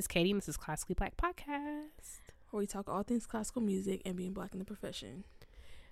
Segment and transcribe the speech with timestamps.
[0.00, 2.20] It's Katie, and this is Classically Black Podcast.
[2.48, 5.24] where we talk all things classical music and being black in the profession.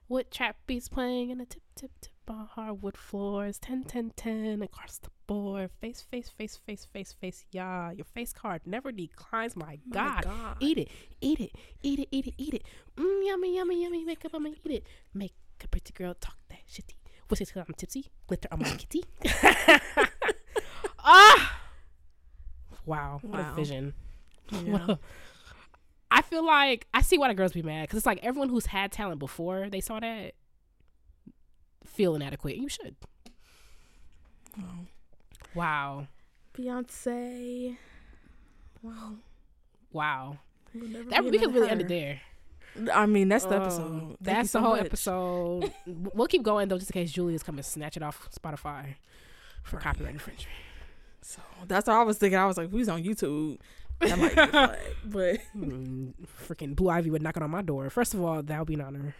[0.08, 3.58] With trap beats playing in a tip, tip, tip on hardwood floors.
[3.58, 5.72] 10, 10, 10 across the board.
[5.82, 7.44] Face, face, face, face, face, face.
[7.52, 9.54] Yeah, your face card never declines.
[9.54, 10.24] My God.
[10.24, 10.56] God.
[10.58, 10.88] Eat it,
[11.20, 11.52] eat it,
[11.82, 12.62] eat it, eat it, eat it.
[12.96, 14.04] Mm, yummy, yummy, yummy.
[14.06, 14.86] Make up, I'ma eat it.
[15.12, 16.94] Make a pretty girl talk that shitty.
[17.28, 17.52] What's it?
[17.54, 18.06] I'm tipsy.
[18.26, 19.04] Glitter on my kitty.
[21.00, 21.56] ah!
[22.88, 23.92] Wow, what a vision.
[24.50, 24.94] Yeah.
[26.10, 28.64] I feel like I see why the girls be mad because it's like everyone who's
[28.66, 30.32] had talent before they saw that
[31.84, 32.56] feel inadequate.
[32.56, 32.96] You should.
[34.56, 34.64] Wow.
[35.54, 36.06] Wow.
[36.54, 37.76] Beyonce.
[38.82, 39.16] Wow.
[39.92, 40.38] Wow.
[40.74, 42.20] We'll That we could really end it there.
[42.92, 44.00] I mean, that's the Um, episode.
[44.00, 44.86] Thank That's so the whole much.
[44.86, 45.72] episode.
[45.86, 48.94] we'll keep going though, just in case Julia's coming to snatch it off Spotify
[49.62, 49.82] for Right.
[49.82, 50.48] copyright infringement.
[51.28, 52.38] So that's what I was thinking.
[52.38, 53.58] I was like, who's on YouTube?
[54.00, 54.78] Get flagged.
[55.04, 56.14] But Mm,
[56.48, 57.90] freaking Blue Ivy would knock it on my door.
[57.90, 59.14] First of all, that would be an honor.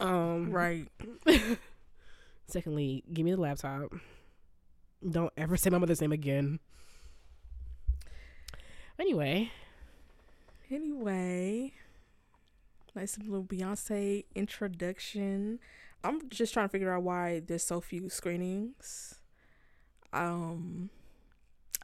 [0.00, 0.88] Um, right.
[2.48, 3.92] Secondly, give me the laptop.
[5.08, 6.58] Don't ever say my mother's name again.
[8.98, 9.50] Anyway,
[10.68, 11.72] Anyway,
[12.96, 15.60] nice little Beyonce introduction.
[16.02, 19.20] I'm just trying to figure out why there's so few screenings.
[20.12, 20.90] Um,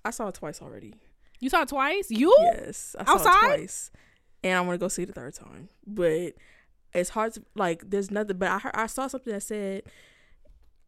[0.04, 0.94] I saw it twice already.
[1.40, 2.10] you saw it twice.
[2.10, 2.34] You?
[2.40, 3.34] Yes, I saw Outside?
[3.52, 3.90] it twice,
[4.44, 5.68] and I want to go see it the third time.
[5.86, 6.34] But
[6.92, 7.88] it's hard to like.
[7.90, 8.36] There's nothing.
[8.38, 9.82] But I heard, I saw something that said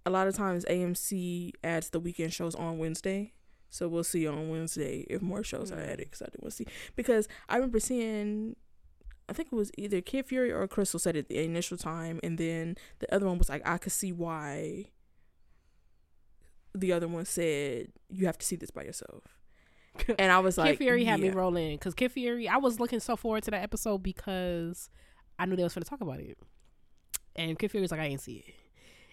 [0.06, 3.32] a lot of times AMC adds the weekend shows on Wednesday.
[3.70, 5.88] So we'll see on Wednesday if more shows are Mm.
[5.88, 8.56] added because I didn't want to see because I remember seeing.
[9.28, 12.36] I think it was either Kid Fury or Crystal said it the initial time, and
[12.36, 14.90] then the other one was like, I could see why.
[16.74, 19.22] The other one said you have to see this by yourself,
[20.18, 21.34] and I was like, Kid Fury had me yeah.
[21.34, 22.48] rolling because Kid Fury.
[22.48, 24.90] I was looking so forward to that episode because
[25.38, 26.36] I knew they was going to talk about it,
[27.36, 28.54] and Kid Fury was like, "I ain't see it,"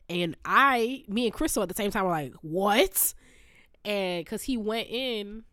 [0.09, 3.13] and I, me and Crystal at the same time were like, "What?"
[3.85, 5.43] And because he went in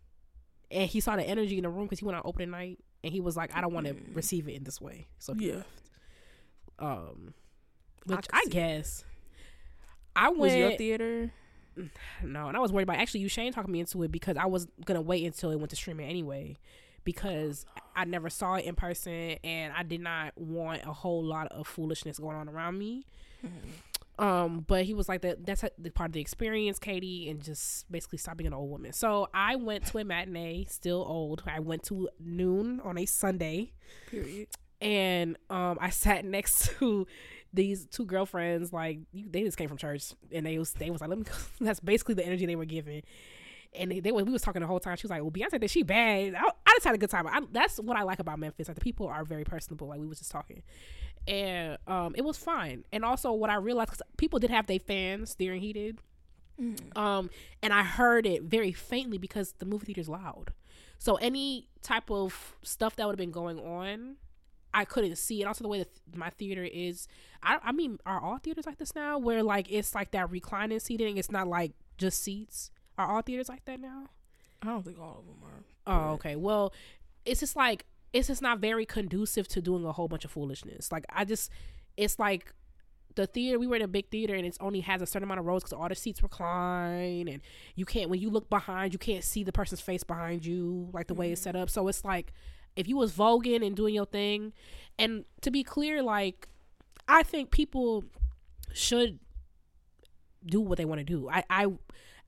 [0.70, 3.12] and he saw the energy in the room because he went on opening night and
[3.12, 4.16] he was like, "I don't want to Mm.
[4.16, 5.54] receive it in this way," so he Yeah.
[5.56, 5.68] left.
[6.78, 7.34] Um,
[8.06, 8.50] which I, see.
[8.50, 9.04] guess
[10.16, 10.58] I Was went.
[10.58, 11.32] your theater?
[12.22, 14.46] No, and I was worried about actually you Shane talking me into it because I
[14.46, 16.56] was gonna wait until it went to streaming anyway
[17.04, 17.64] because
[17.96, 21.66] I never saw it in person and I did not want a whole lot of
[21.66, 23.06] foolishness going on around me.
[24.18, 27.90] Um, but he was like that that's the part of the experience, Katie, and just
[27.90, 28.92] basically stop being an old woman.
[28.92, 31.44] So I went to a matinee, still old.
[31.46, 33.72] I went to noon on a Sunday
[34.10, 34.48] Period.
[34.80, 37.06] and um I sat next to
[37.52, 41.00] these two girlfriends like you, they just came from church and they was they was
[41.00, 41.32] like let me go.
[41.60, 43.02] that's basically the energy they were giving.
[43.74, 44.96] And they, they were we was talking the whole time.
[44.96, 46.34] She was like well Beyonce that she bad.
[46.34, 47.26] I, I just had a good time.
[47.26, 50.06] I, that's what I like about Memphis like the people are very personable like we
[50.06, 50.62] was just talking.
[51.26, 52.84] And um it was fine.
[52.92, 55.98] And also what I realized because people did have their fans during heated.
[56.96, 57.30] Um
[57.62, 60.52] and I heard it very faintly because the movie theater's loud.
[60.98, 64.16] So any type of stuff that would have been going on
[64.78, 65.44] I couldn't see it.
[65.44, 67.08] Also, the way that my theater is,
[67.42, 69.18] I, I mean, are all theaters like this now?
[69.18, 71.16] Where like it's like that reclining seating.
[71.16, 72.70] It's not like just seats.
[72.96, 74.04] Are all theaters like that now?
[74.62, 75.64] I don't think all of them are.
[75.92, 76.36] Oh, okay.
[76.36, 76.72] Well,
[77.24, 80.92] it's just like it's just not very conducive to doing a whole bunch of foolishness.
[80.92, 81.50] Like I just,
[81.96, 82.54] it's like
[83.16, 83.58] the theater.
[83.58, 85.64] We were in a big theater, and it only has a certain amount of rows
[85.64, 87.40] because all the seats recline, and
[87.74, 91.08] you can't when you look behind, you can't see the person's face behind you, like
[91.08, 91.68] the way it's set up.
[91.68, 92.32] So it's like
[92.78, 94.52] if you was voguing and doing your thing,
[95.00, 96.48] and to be clear, like
[97.08, 98.04] I think people
[98.72, 99.18] should
[100.46, 101.28] do what they want to do.
[101.28, 101.66] I I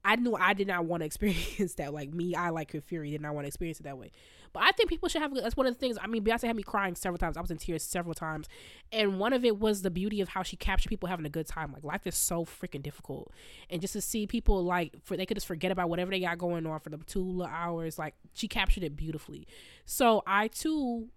[0.04, 1.94] I knew I did not want to experience that.
[1.94, 4.10] Like me, I like Fury did not want to experience it that way.
[4.52, 5.32] But I think people should have.
[5.34, 5.96] That's one of the things.
[6.00, 7.36] I mean, Beyonce had me crying several times.
[7.36, 8.48] I was in tears several times,
[8.90, 11.46] and one of it was the beauty of how she captured people having a good
[11.46, 11.72] time.
[11.72, 13.32] Like life is so freaking difficult,
[13.68, 16.38] and just to see people like for they could just forget about whatever they got
[16.38, 17.98] going on for them two little hours.
[17.98, 19.46] Like she captured it beautifully.
[19.84, 21.08] So I too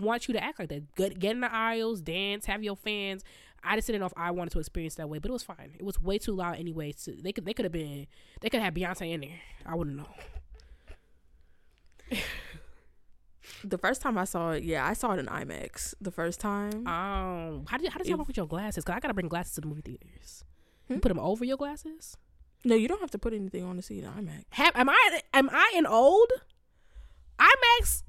[0.00, 0.94] want you to act like that.
[0.94, 3.24] Get, get in the aisles, dance, have your fans.
[3.62, 5.72] I just didn't know if I wanted to experience that way, but it was fine.
[5.76, 6.94] It was way too loud anyway.
[6.96, 8.06] So they could they could have been
[8.40, 9.40] they could have Beyonce in there.
[9.66, 10.08] I wouldn't know.
[13.64, 15.94] The first time I saw it, yeah, I saw it in IMAX.
[16.00, 18.84] The first time, Um, how did how does If- work with your glasses?
[18.84, 20.44] Cause I gotta bring glasses to the movie theaters.
[20.88, 21.00] You Hmm?
[21.00, 22.16] put them over your glasses.
[22.64, 24.44] no, you don't have to put anything on to see it in IMAX.
[24.50, 26.30] Have am I am I an old
[27.38, 28.02] IMAX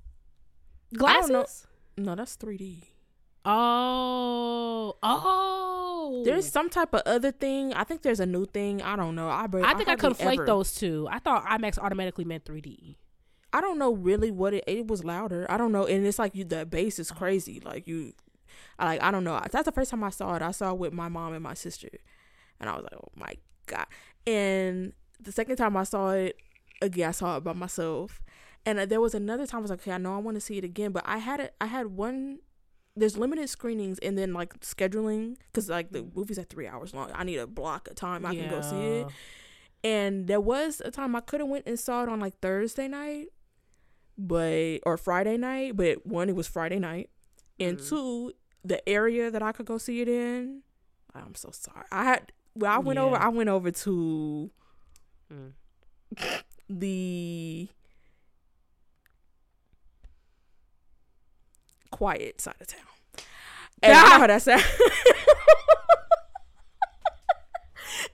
[0.95, 1.67] glasses?
[1.97, 2.83] No, that's 3D.
[3.45, 6.21] Oh, oh.
[6.25, 7.73] There's some type of other thing.
[7.73, 8.81] I think there's a new thing.
[8.81, 9.29] I don't know.
[9.29, 11.07] I, I think I, conflate ever- those two.
[11.11, 12.95] I thought IMAX automatically meant 3D.
[13.51, 14.63] I don't know really what it.
[14.67, 15.45] It was louder.
[15.49, 16.43] I don't know, and it's like you.
[16.43, 17.59] The bass is crazy.
[17.59, 18.13] Like you,
[18.77, 19.41] I like I don't know.
[19.51, 20.41] That's the first time I saw it.
[20.41, 21.89] I saw it with my mom and my sister,
[22.59, 23.33] and I was like, oh my
[23.65, 23.87] god.
[24.27, 26.37] And the second time I saw it,
[26.81, 28.21] again, I saw it by myself.
[28.65, 30.57] And there was another time I was like, okay, I know I want to see
[30.57, 31.55] it again, but I had it.
[31.59, 32.39] I had one.
[32.95, 37.09] There's limited screenings and then like scheduling because like the movie's at three hours long.
[37.15, 39.07] I need a block of time I can go see it.
[39.83, 42.89] And there was a time I could have went and saw it on like Thursday
[42.89, 43.27] night,
[44.19, 45.75] but or Friday night.
[45.77, 47.09] But one, it was Friday night,
[47.59, 47.89] and Mhm.
[47.89, 48.33] two,
[48.63, 50.61] the area that I could go see it in.
[51.15, 51.85] I'm so sorry.
[51.91, 53.03] I had well, I went Yeah.
[53.05, 53.15] over.
[53.15, 54.51] I went over to
[55.33, 55.53] Mm.
[56.69, 57.69] the
[61.91, 62.81] quiet side of town.
[63.81, 64.63] And I know how that sounds.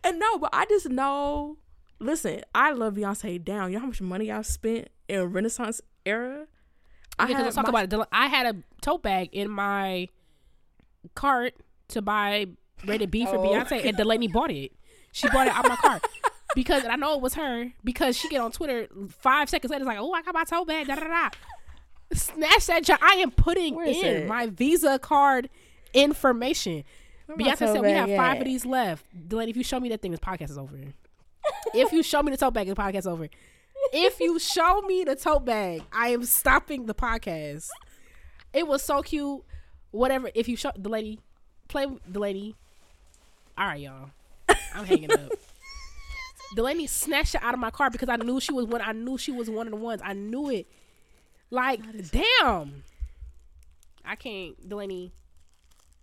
[0.04, 1.58] and no, but I just know.
[2.00, 3.72] Listen, I love Beyonce down.
[3.72, 6.46] You know how much money I've spent in Renaissance era.
[7.18, 8.07] I yeah, had let's talk my- about it.
[8.12, 10.10] I had a tote bag in my
[11.13, 11.54] cart
[11.90, 12.48] to buy
[12.86, 13.44] rated B for Oh.
[13.44, 14.72] Beyonce, and Dalanie bought it.
[15.12, 16.04] She bought it out my cart
[16.56, 19.84] because and I know it was her because she get on Twitter five seconds later,
[19.84, 21.30] it's like, "Oh, I got my tote bag." Da da da.
[22.13, 22.84] Snatch that!
[22.84, 24.28] jo- I am putting in it?
[24.28, 25.50] my Visa card
[25.94, 26.84] information.
[27.28, 28.42] Where Beyonce said we have five at?
[28.42, 29.06] of these left.
[29.28, 30.78] Dalanie, if you show me that thing, this podcast is over.
[31.74, 33.28] if you show me the tote bag, the podcast is over.
[33.94, 37.68] If you show me the tote bag, I am stopping the podcast.
[38.54, 39.42] It was so cute.
[39.92, 40.30] Whatever.
[40.34, 41.20] If you show the lady,
[41.68, 42.56] play with the lady.
[43.58, 44.10] All right, y'all.
[44.74, 45.32] I'm hanging up.
[46.56, 48.82] Dalanie snatched it out of my car because I knew she was one.
[48.82, 50.02] I knew she was one of the ones.
[50.04, 50.68] I knew it.
[51.50, 52.84] Like, damn.
[54.04, 55.12] I can't, Dalanie.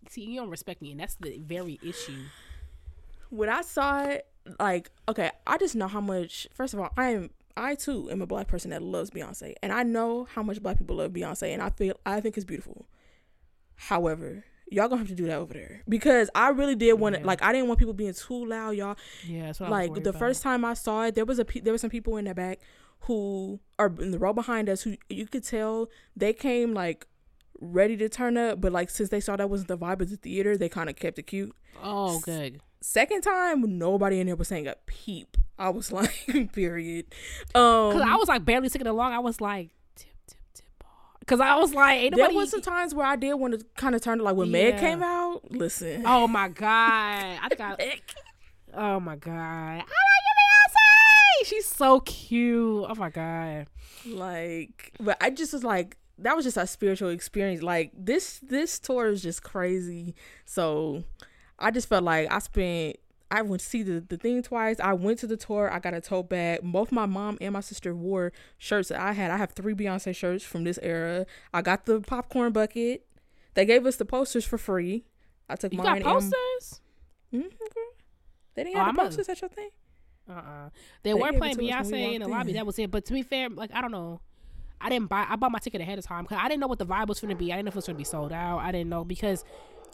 [0.08, 2.24] See, you don't respect me, and that's the very issue.
[3.30, 4.26] when I saw it,
[4.58, 6.48] like, okay, I just know how much.
[6.52, 9.72] First of all, I am, I too am a black person that loves Beyonce, and
[9.72, 12.86] I know how much black people love Beyonce, and I feel, I think it's beautiful.
[13.74, 17.20] However, y'all gonna have to do that over there because I really did want to,
[17.20, 17.26] Yeah.
[17.26, 18.96] like, I didn't want people being too loud, y'all.
[19.26, 21.78] Yeah, that's what like the first time I saw it, there was a there were
[21.78, 22.60] some people in the back
[23.00, 27.06] who are in the row behind us who you could tell they came like
[27.60, 30.16] ready to turn up, but like since they saw that wasn't the vibe of the
[30.16, 31.54] theater, they kind of kept it cute.
[31.82, 32.60] Oh, good.
[32.80, 35.36] Second time, nobody in there was saying a peep.
[35.62, 37.06] I was like, period.
[37.54, 39.12] Um, Because I was like barely singing along.
[39.12, 40.66] I was like, tip, tip, tip.
[41.20, 42.36] Because I was like, ain't there nobody.
[42.36, 44.78] was some times where I did want to kind of turn it like when Meg
[44.78, 45.50] came out.
[45.50, 46.68] Listen, oh my God.
[46.68, 48.00] I think I.
[48.74, 49.32] Oh my God.
[49.32, 51.46] I like you, Beyonce.
[51.48, 52.86] She's so cute.
[52.88, 53.66] Oh my God.
[54.06, 57.62] like, but I just was like, that was just a spiritual experience.
[57.62, 60.14] Like this, this tour is just crazy.
[60.44, 61.04] So
[61.58, 62.96] I just felt like I spent.
[63.32, 64.76] I went to see the, the thing twice.
[64.78, 65.72] I went to the tour.
[65.72, 66.60] I got a tote bag.
[66.62, 69.30] Both my mom and my sister wore shirts that I had.
[69.30, 71.24] I have three Beyonce shirts from this era.
[71.54, 73.06] I got the popcorn bucket.
[73.54, 75.04] They gave us the posters for free.
[75.48, 75.86] I took You mine.
[75.86, 76.80] got and- posters?
[77.32, 77.50] Mhm.
[78.54, 79.70] They didn't Oh, have I'm the a- posters at your thing.
[80.28, 80.68] Uh uh
[81.02, 82.50] They, They were playing we Beyonce in the walked lobby.
[82.50, 82.56] in.
[82.56, 82.90] That was it.
[82.90, 84.20] But to be fair, like, I don't know.
[84.80, 85.26] I didn't buy.
[85.28, 87.20] I bought my ticket ahead of time because I didn't know what the vibe was
[87.20, 87.52] going to be.
[87.52, 88.58] I didn't know if it was going to be sold out.
[88.58, 89.44] I didn't know because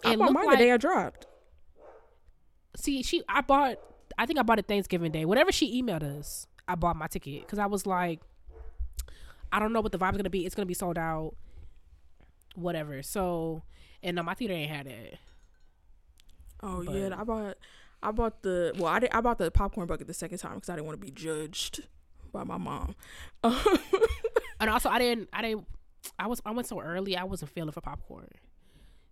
[0.05, 1.27] I it bought looked mine like the day I dropped.
[2.77, 3.79] See she i bought
[4.19, 7.41] i think i bought it thanksgiving day whatever she emailed us i bought my ticket
[7.43, 8.21] because i was like
[9.53, 11.35] i don't know what the vibe's gonna be it's gonna be sold out
[12.55, 13.63] whatever so
[14.03, 15.19] and no my theater ain't had it
[16.61, 17.57] Oh But- yeah, I bought.
[18.03, 18.89] I bought the well.
[18.89, 19.11] I did.
[19.13, 21.83] I bought the popcorn bucket the second time because I didn't want to be judged
[22.33, 22.97] by my mom.
[24.61, 25.67] and also i didn't i didn't
[26.19, 28.27] i was i went so early i wasn't feeling for popcorn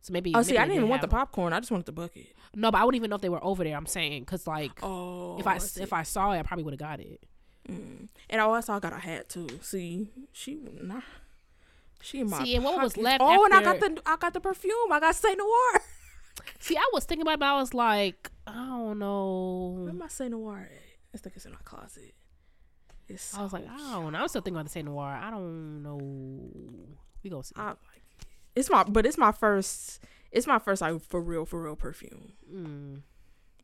[0.02, 1.52] so maybe oh, see, I didn't even want the popcorn.
[1.52, 2.28] I just wanted the bucket.
[2.54, 4.72] no but i wouldn't even know if they were over there i'm saying because like
[4.82, 7.20] Oh, if i if i saw it i probably would have got it
[7.68, 8.06] Mm.
[8.30, 9.48] and I also got a hat too.
[9.60, 11.00] See, she nah.
[12.00, 14.34] She in my See, and what was left Oh, and I got the I got
[14.34, 14.92] the perfume.
[14.92, 15.82] I got Cé Noir.
[16.60, 19.78] see i was thinking about it but i was like i don't know.
[19.82, 20.78] Where my Cé Noir at?
[21.12, 22.14] I think it's in my closet.
[23.08, 24.18] It's I was like, I don't know.
[24.20, 25.06] I'm still thinking about the Cé Noir.
[25.20, 25.98] I don't know.
[27.24, 27.54] We gonna see.
[27.56, 27.72] I.
[28.56, 30.00] It's my but it's my first
[30.32, 32.32] it's my first like for real for real perfume.
[32.52, 33.02] Mm.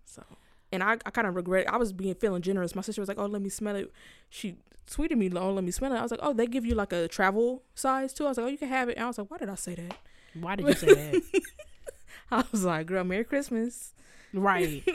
[0.04, 0.22] So
[0.70, 2.74] and I, I kind of regret I was being feeling generous.
[2.74, 3.90] My sister was like, "Oh, let me smell it."
[4.30, 4.56] She
[4.90, 6.92] tweeted me, "Oh, let me smell it." I was like, "Oh, they give you like
[6.92, 9.18] a travel size too." I was like, "Oh, you can have it." And I was
[9.18, 9.96] like, "Why did I say that?"
[10.34, 11.42] Why did you say that?
[12.30, 13.92] I was like, "Girl, Merry Christmas."
[14.34, 14.82] right.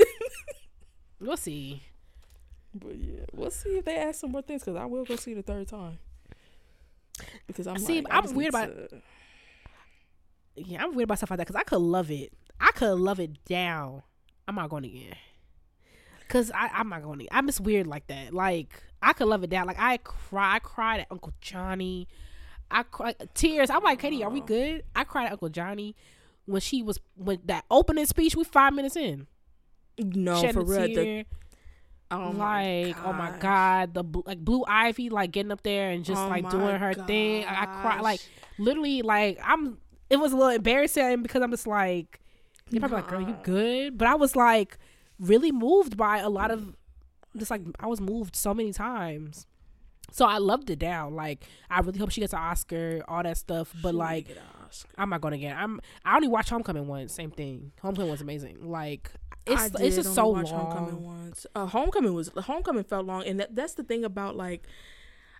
[1.19, 1.81] We'll see.
[2.75, 5.31] But yeah, we'll see if they ask some more things because I will go see
[5.31, 5.97] it a third time.
[7.47, 9.01] Because I'm See, like, I'm weird about- to-
[10.57, 12.33] Yeah, I'm weird about stuff like that because I could love it.
[12.59, 14.01] I could love it down.
[14.47, 15.15] I'm not going again.
[16.29, 17.27] Cause I, I'm not going to.
[17.33, 18.33] I'm just weird like that.
[18.33, 19.65] Like I could love it down.
[19.65, 20.55] Like I cry.
[20.55, 22.07] I cried at Uncle Johnny.
[22.69, 23.69] I cry tears.
[23.69, 24.83] I'm like, Katie, are we good?
[24.95, 25.95] I cried at Uncle Johnny
[26.45, 28.35] when she was when that opening speech.
[28.35, 29.27] We five minutes in.
[29.97, 30.87] No, shedding for real.
[30.87, 31.25] The,
[32.11, 36.05] oh my like oh my god the like blue ivy like getting up there and
[36.05, 38.21] just Oh like doing her thing I, I cry like
[38.57, 39.77] literally like i'm
[40.09, 42.19] it was a little embarrassing because i'm just like
[42.69, 43.97] you're probably like girl you good?
[43.97, 44.77] But i was like
[45.19, 46.75] really moved by a lot of
[47.35, 49.45] just like i was moved so many times.
[50.11, 51.15] So i loved it down.
[51.15, 54.37] Like i really hope she gets an oscar all that stuff but She like get
[54.37, 54.89] an Oscar.
[54.97, 57.71] i'm not gonna get i'm i only watched homecoming once same thing.
[57.81, 58.69] Homecoming was amazing.
[58.69, 59.11] Like
[59.45, 61.45] it's it's just only so long Homecoming once.
[61.55, 64.67] Uh, Homecoming was Homecoming felt long, and that, that's the thing about like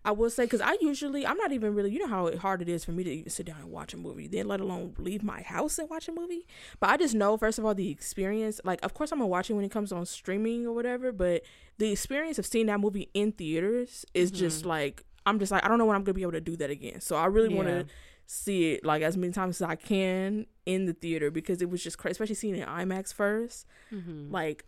[0.08, 2.70] I will say because I usually I'm not even really you know how hard it
[2.70, 5.22] is for me to even sit down and watch a movie, then let alone leave
[5.22, 6.48] my house and watch a movie.
[6.80, 8.62] But I just know first of all the experience.
[8.64, 11.44] Like of course I'm gonna watch it when it comes on streaming or whatever, but
[11.78, 15.68] the experience of seeing that movie in theaters is just like I'm just like I
[15.68, 17.02] don't know when I'm gonna be able to do that again.
[17.02, 17.86] So I really want to
[18.26, 21.84] see it like as many times as I can in the theater because it was
[21.84, 24.32] just crazy, especially seeing it in IMAX first Mhm.
[24.32, 24.64] like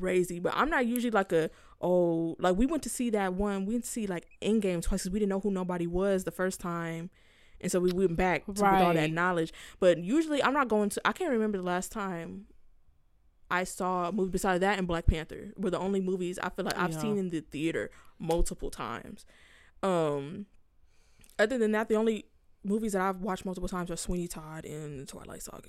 [0.00, 0.38] crazy.
[0.40, 1.50] But I'm not usually like a
[1.84, 3.66] oh like we went to see that one.
[3.66, 6.30] We went to see like Endgame twice because we didn't know who nobody was the
[6.32, 7.10] first time,
[7.60, 9.52] and so we went back to, with all that knowledge.
[9.78, 11.00] But usually I'm not going to.
[11.04, 12.46] I can't remember the last time.
[13.50, 16.64] I saw a movie besides that and Black Panther were the only movies I feel
[16.64, 16.98] like I've Yeah.
[17.00, 19.26] seen in the theater multiple times.
[19.82, 20.46] Um,
[21.38, 22.24] other than that, the only
[22.64, 25.68] movies that I've watched multiple times are Sweeney Todd and Twilight Saga.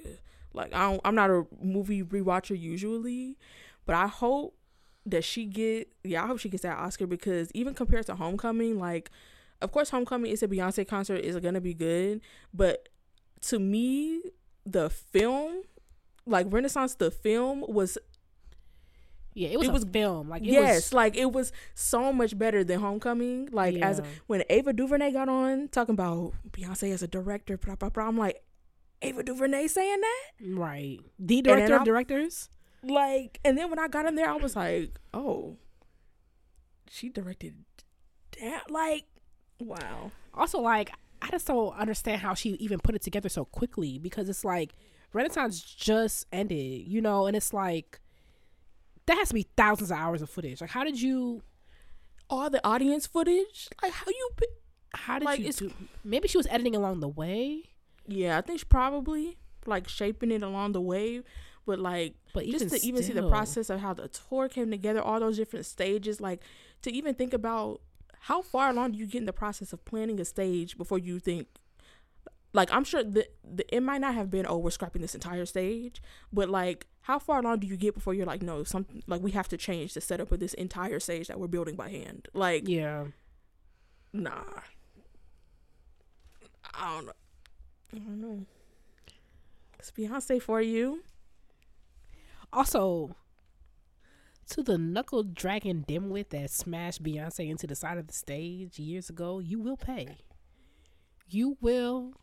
[0.54, 3.38] Like I don't, I'm not a movie rewatcher usually,
[3.86, 4.58] but I hope
[5.06, 8.80] that she get yeah I hope she gets that Oscar because even compared to Homecoming,
[8.80, 9.12] like
[9.62, 12.22] of course Homecoming is a Beyonce concert is gonna be good,
[12.54, 12.90] but
[13.42, 14.22] to me
[14.66, 15.62] the film
[16.26, 17.98] like Renaissance the film was
[19.36, 20.30] Yeah, it was It was- film.
[20.30, 24.44] Like it yes was, like it was so much better than Homecoming like as when
[24.50, 28.42] Ava DuVernay got on talking about Beyonce as a director blah blah blah I'm like
[29.02, 31.00] Ava DuVernay saying that right.
[31.20, 32.50] The director of directors.
[32.88, 35.58] Like and then when I got in there I was like oh
[36.90, 37.56] she directed
[38.42, 39.06] that like
[39.60, 43.98] wow Also, like I just don't understand how she even put it together so quickly
[43.98, 44.74] because it's like
[45.14, 48.00] Renaissance just ended, you know, and it's like
[49.06, 50.60] that has to be thousands of hours of footage.
[50.62, 51.42] Like, how did you?
[52.28, 54.30] all the audience footage like how you
[54.96, 55.52] How did Like, you?
[55.54, 55.72] Do,
[56.04, 57.64] maybe she was editing along the way,
[58.08, 59.38] yeah I think she probably
[59.68, 61.22] like shaping it along the way
[61.66, 64.72] but like but even just to even see the process of how the tour came
[64.72, 66.42] together, all those different stages, like
[66.82, 67.82] to even think about
[68.22, 71.20] how far along do you get in the process of planning a stage before you
[71.20, 71.48] think
[72.56, 75.46] like I'm sure that the, it might not have been oh we're scrapping this entire
[75.46, 79.22] stage, but like how far along do you get before you're like no something like
[79.22, 82.28] we have to change the setup of this entire stage that we're building by hand?
[82.34, 83.06] Like Yeah,
[84.14, 84.44] nah.
[86.74, 87.14] I don't know.
[87.94, 88.46] I don't know.
[89.78, 91.04] It's Beyonce for you
[92.56, 93.16] Also,
[94.50, 99.10] to the knuckle dragging dimwit that smashed Beyonce into the side of the stage years
[99.10, 100.18] ago, you will pay.
[101.28, 102.14] You will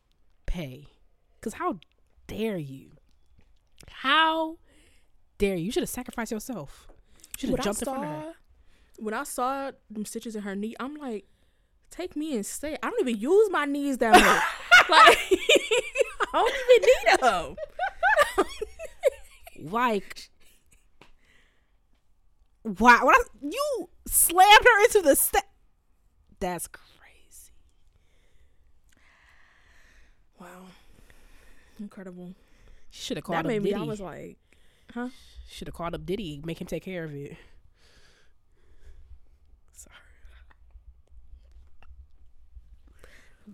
[0.46, 0.86] pay.
[1.34, 1.78] Because how
[2.26, 2.92] dare you?
[3.90, 4.56] How
[5.38, 5.64] dare you?
[5.66, 6.86] You should have sacrificed yourself.
[7.36, 8.22] You should have I jumped in front of her.
[8.22, 11.26] saw- When I saw them stitches in her knee, I'm like,
[11.90, 12.78] take me and stay.
[12.82, 14.22] I don't even use my knees that much.
[14.88, 15.18] like,
[16.32, 17.56] I don't even need them.
[19.70, 20.30] Like,
[22.62, 23.02] why?
[23.02, 25.44] When I, you slammed her into the step.
[26.40, 27.52] That's crazy.
[30.40, 30.66] Wow,
[31.78, 32.34] incredible.
[32.90, 33.70] She should have called That up made me.
[33.70, 33.82] Diddy.
[33.82, 34.36] I was like,
[34.92, 35.08] huh?
[35.48, 37.36] Should have called up Diddy, make him take care of it.
[39.72, 39.94] Sorry.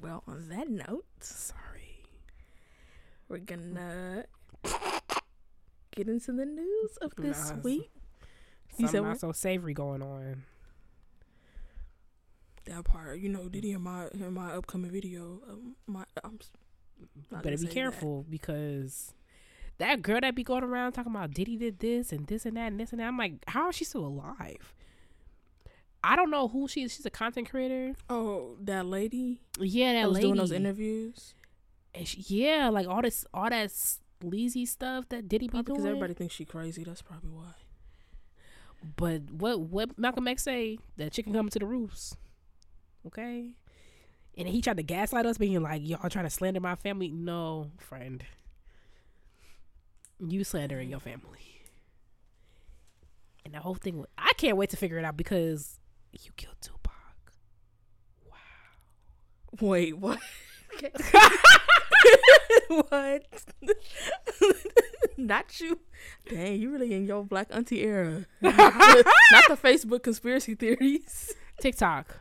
[0.00, 2.04] Well, on that note, Sorry.
[3.28, 4.24] we're gonna
[5.98, 7.90] get into the news of this Nah, week.
[8.78, 9.20] You Something said not what?
[9.20, 10.44] so savory going on.
[12.66, 15.40] That part, you know, Diddy in my in my upcoming video.
[15.48, 16.38] Um, my, I'm
[17.30, 17.72] Better be say that.
[17.74, 19.14] careful because
[19.78, 22.66] that girl that be going around talking about Diddy did this and this and that
[22.68, 23.06] and this and that.
[23.06, 24.74] I'm like, how is she still alive?
[26.04, 26.94] I don't know who she is.
[26.94, 27.94] She's a content creator.
[28.10, 30.26] Oh, that lady Yeah, that that was lady.
[30.28, 31.34] doing those interviews.
[31.94, 33.72] And she, yeah, like all this, all that
[34.20, 36.84] sleazy stuff that Diddy be Probably because everybody thinks she crazy.
[36.84, 37.54] That's probably why.
[38.96, 42.16] But what what Malcolm X say that chicken coming to the roofs,
[43.06, 43.50] okay?
[44.36, 47.72] And he tried to gaslight us, being like, "Y'all trying to slander my family." No,
[47.78, 48.24] friend,
[50.20, 51.62] you slandering your family.
[53.44, 55.80] And the whole thing, I can't wait to figure it out because
[56.12, 56.92] you killed Tupac.
[58.26, 58.36] Wow.
[59.60, 60.18] Wait, what?
[62.68, 63.24] what?
[65.16, 65.80] Not you.
[66.28, 68.26] Dang, you really in your black auntie era.
[68.40, 68.54] Not
[69.48, 71.34] the Facebook conspiracy theories.
[71.60, 72.20] TikTok.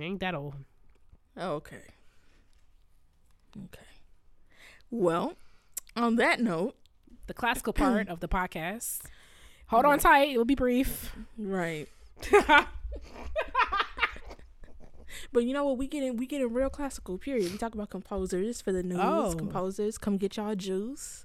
[0.00, 0.54] Ain't that old.
[1.36, 1.82] Okay.
[3.56, 3.86] Okay.
[4.90, 5.34] Well,
[5.96, 6.74] on that note,
[7.26, 9.00] the classical part of the podcast.
[9.68, 10.30] Hold on tight.
[10.30, 11.14] It will be brief.
[11.36, 11.88] Right.
[15.32, 15.78] but you know what?
[15.78, 17.18] We get in we get in real classical.
[17.18, 17.50] Period.
[17.52, 19.00] We talk about composers for the news.
[19.00, 19.34] Oh.
[19.36, 21.24] Composers, come get y'all juice.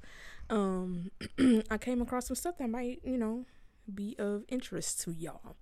[0.49, 1.11] Um,
[1.71, 3.45] I came across some stuff that might you know
[3.93, 5.55] be of interest to y'all.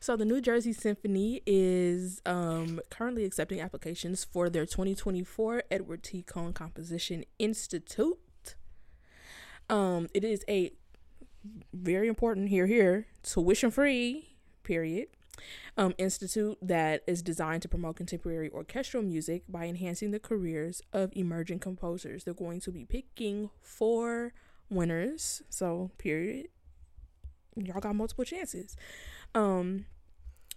[0.00, 6.22] So the New Jersey Symphony is um, currently accepting applications for their 2024 Edward T.
[6.22, 8.18] Cone Composition Institute.
[9.68, 10.72] Um, it is a
[11.72, 15.08] very important here here tuition free period
[15.76, 21.10] um, institute that is designed to promote contemporary orchestral music by enhancing the careers of
[21.14, 22.24] emerging composers.
[22.24, 24.32] They're going to be picking four
[24.70, 25.42] winners.
[25.48, 26.48] So period.
[27.56, 28.76] Y'all got multiple chances.
[29.34, 29.86] Um,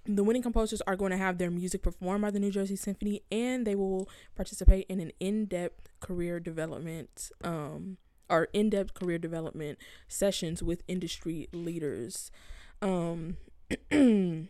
[0.05, 3.21] the winning composers are going to have their music performed by the New Jersey Symphony,
[3.31, 7.97] and they will participate in an in-depth career development um,
[8.29, 12.31] or in-depth career development sessions with industry leaders.
[12.81, 13.37] Um,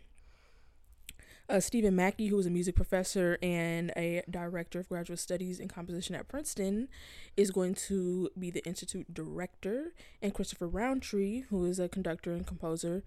[1.52, 5.68] uh, Steven Mackey, who is a music professor and a director of graduate studies in
[5.68, 6.88] composition at Princeton,
[7.36, 12.48] is going to be the institute director, and Christopher Rountree, who is a conductor and
[12.48, 13.04] composer,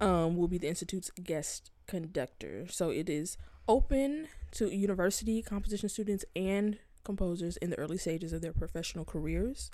[0.00, 2.66] um, will be the institute's guest conductor.
[2.68, 8.42] So it is open to university composition students and composers in the early stages of
[8.42, 9.70] their professional careers.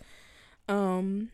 [0.69, 1.31] Um,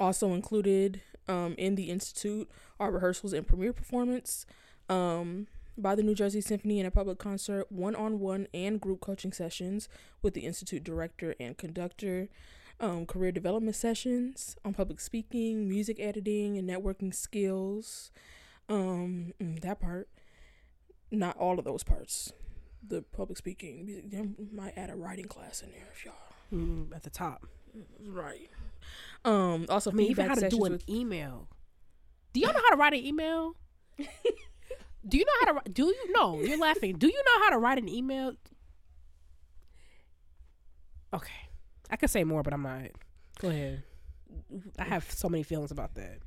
[0.00, 4.46] also included um, in the institute are rehearsals and premiere performance
[4.88, 5.46] um,
[5.76, 9.88] by the New Jersey Symphony in a public concert, one-on-one and group coaching sessions
[10.22, 12.28] with the institute director and conductor.
[12.80, 18.12] Um, career development sessions on public speaking, music editing, and networking skills.
[18.68, 20.08] Um, mm, that part,
[21.10, 22.32] not all of those parts.
[22.86, 26.14] The public speaking, music, might add a writing class in there if y'all
[26.54, 27.46] Mm, at the top.
[28.06, 28.48] right.
[29.24, 31.48] Um, also I mean, even how to do an with email.
[32.32, 33.56] Do y'all know how to write an email?
[35.08, 35.70] do you know how to?
[35.70, 36.40] Do you know?
[36.40, 36.96] You're laughing.
[36.96, 38.34] Do you know how to write an email?
[41.12, 41.48] Okay,
[41.90, 42.90] I could say more, but I'm not.
[43.40, 43.82] Go ahead.
[44.78, 46.18] I have so many feelings about that.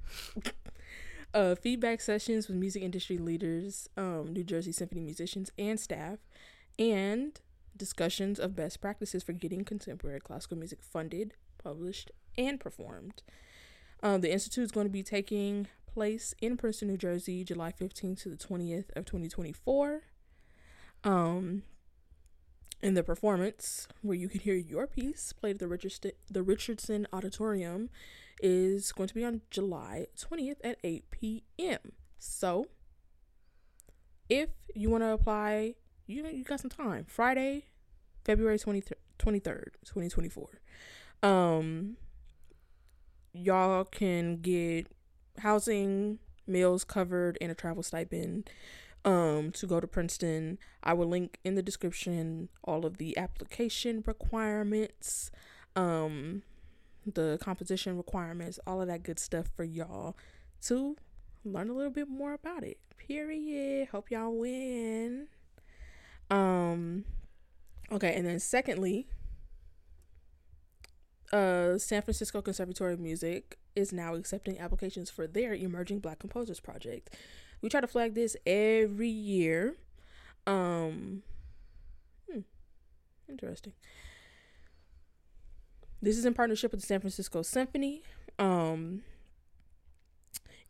[1.34, 6.20] uh, feedback sessions with music industry leaders, um, New Jersey Symphony musicians and staff,
[6.80, 7.40] and
[7.78, 13.22] discussions of best practices for getting contemporary classical music funded, published, and performed.
[14.04, 18.24] Um, the institute is going to be taking place in Princeton, New Jersey, July 15th
[18.24, 20.02] to the 20th of 2024.
[21.04, 21.64] Um,
[22.82, 27.08] in the performance, where you can hear your piece played at the Richardson, the Richardson
[27.14, 27.90] Auditorium,
[28.42, 31.80] is going to be on July 20th at 8 p.m.
[32.18, 32.68] So,
[34.30, 35.76] if you want to apply,
[36.08, 37.06] you you got some time.
[37.08, 37.66] Friday,
[38.24, 40.62] February 23rd, 23rd 2024.
[41.24, 41.98] Um,
[43.34, 44.88] y'all can get
[45.40, 48.50] housing, meals covered, and a travel stipend
[49.04, 50.58] um to go to Princeton.
[50.84, 55.32] I will link in the description all of the application requirements,
[55.76, 56.44] um
[57.06, 60.16] the composition requirements, all of that good stuff for y'all
[60.64, 60.96] to
[61.44, 62.78] learn a little bit more about it.
[62.98, 63.88] Period.
[63.90, 65.28] Hope y'all win.
[66.30, 67.06] Um
[67.92, 69.08] okay, and then secondly,
[71.34, 76.60] uh San Francisco Conservatory of Music is now accepting applications for their Emerging Black Composers
[76.60, 77.16] project.
[77.62, 79.76] We try to flag this every year.
[80.48, 81.24] Um
[82.32, 82.40] hmm,
[83.30, 83.74] interesting.
[86.02, 88.02] This is in partnership with the San Francisco Symphony.
[88.40, 89.04] Um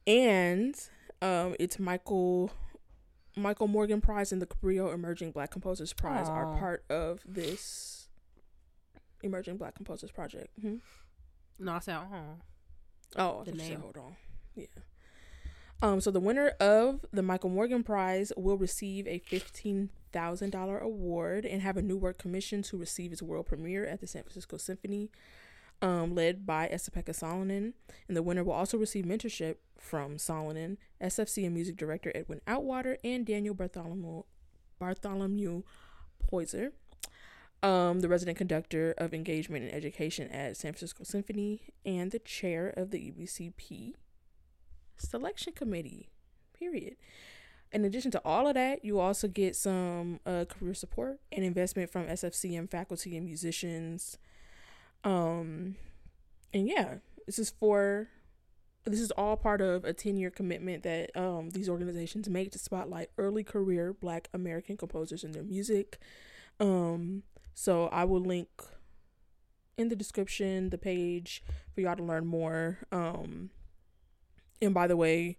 [0.06, 0.76] and
[1.22, 2.52] um it's Michael
[3.38, 8.10] Michael Morgan Prize and the Cabrillo Emerging Black Composers Prize are part of this
[9.24, 10.50] Emerging Black Composers project.
[10.60, 10.76] hmm
[11.58, 12.36] No, I said, oh,
[13.18, 13.80] Oh, The I thought you said, name.
[13.82, 14.16] hold on.
[14.56, 14.66] Yeah.
[15.82, 16.00] Um.
[16.02, 21.46] So the winner of the Michael Morgan Prize will receive a fifteen thousand dollar award
[21.46, 24.58] and have a new work commissioned to receive its world premiere at the San Francisco
[24.58, 25.10] Symphony,
[25.82, 27.74] um, led by Esa-Pekka Salonen.
[28.08, 33.26] And the winner will also receive mentorship from Salonen, SFCM music director Edwin Outwater, and
[33.26, 34.24] Daniel Bartholomew
[34.80, 35.64] Bartholomew
[36.32, 36.72] Poyser.
[37.64, 42.74] Um, the resident conductor of engagement and education at San Francisco Symphony and the chair
[42.76, 43.94] of the EBCP
[44.98, 46.10] selection committee.
[46.58, 46.96] Period.
[47.72, 51.90] In addition to all of that, you also get some uh, career support and investment
[51.90, 54.18] from SFCM faculty and musicians.
[55.04, 55.76] Um,
[56.54, 56.96] and yeah,
[57.26, 58.10] this is for
[58.84, 62.60] this is all part of a 10 year commitment that um, these organizations make to
[62.60, 66.00] spotlight early career black American composers and their music.
[66.60, 68.50] Um, so I will link
[69.78, 72.80] in the description the page for y'all to learn more.
[72.92, 73.50] Um,
[74.62, 75.38] and by the way,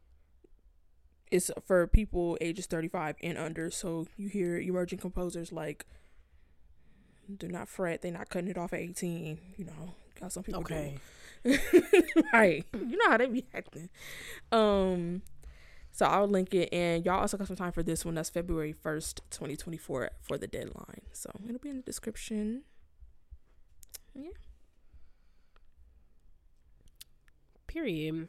[1.31, 3.71] it's for people ages 35 and under.
[3.71, 5.87] So you hear emerging composers like,
[7.39, 9.39] do not fret, they're not cutting it off at 18.
[9.57, 10.99] You know, got some people Okay.
[12.33, 12.65] right.
[12.73, 13.89] You know how they be acting.
[14.53, 15.23] Um
[15.93, 18.15] so I'll link it and y'all also got some time for this one.
[18.15, 21.03] That's February first, twenty twenty four for the deadline.
[21.13, 22.63] So it'll be in the description.
[24.15, 24.31] Yeah.
[27.67, 28.29] Period.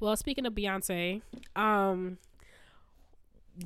[0.00, 1.22] Well, speaking of Beyonce,
[1.56, 2.18] um,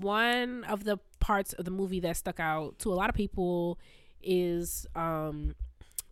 [0.01, 3.79] one of the parts of the movie that stuck out to a lot of people
[4.23, 5.55] is um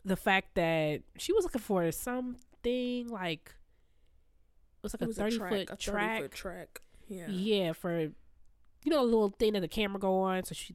[0.05, 3.53] the fact that she was looking for something like
[4.79, 6.23] it was like It a was thirty track, foot a 30 track.
[6.23, 6.81] foot track.
[7.09, 7.29] Yeah.
[7.29, 8.11] Yeah, for you
[8.87, 10.75] know, a little thing that the camera go on, so she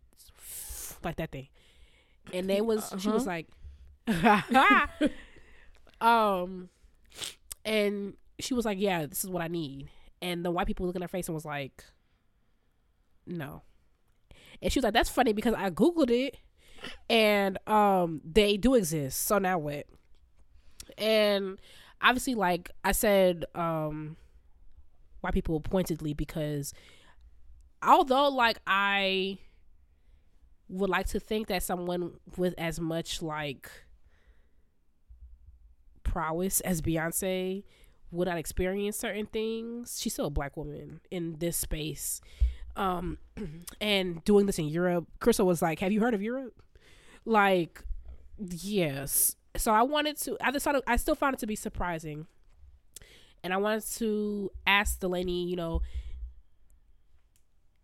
[1.03, 1.47] like that thing.
[2.33, 3.47] And they was she was like
[6.01, 6.69] um
[7.65, 9.89] and she was like, Yeah, this is what I need.
[10.21, 11.83] And the white people looked in her face and was like,
[13.25, 13.61] No.
[14.61, 16.37] And she was like, That's funny because I Googled it
[17.09, 19.21] and um they do exist.
[19.21, 19.85] So now what?
[20.97, 21.59] And
[22.01, 24.17] obviously like I said, um
[25.21, 26.73] white people pointedly because
[27.81, 29.37] although like I
[30.69, 33.69] would like to think that someone with as much like
[36.03, 37.63] prowess as Beyonce
[38.11, 39.99] would not experience certain things.
[40.01, 42.21] She's still a black woman in this space.
[42.75, 43.17] Um
[43.81, 45.07] and doing this in Europe.
[45.19, 46.53] Crystal was like, Have you heard of Europe?
[47.25, 47.83] Like,
[48.37, 49.35] yes.
[49.57, 52.27] So I wanted to I just thought I still found it to be surprising.
[53.43, 55.81] And I wanted to ask Dalanie, you know,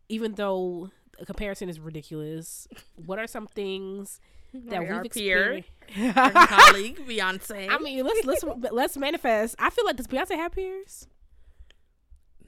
[0.10, 4.20] even though a comparison is ridiculous, what are some things
[4.54, 5.70] that we've experienced?
[5.96, 7.70] colleague, Beyonce.
[7.70, 9.56] I mean, let's let's let's manifest.
[9.58, 11.08] I feel like does Beyonce have peers?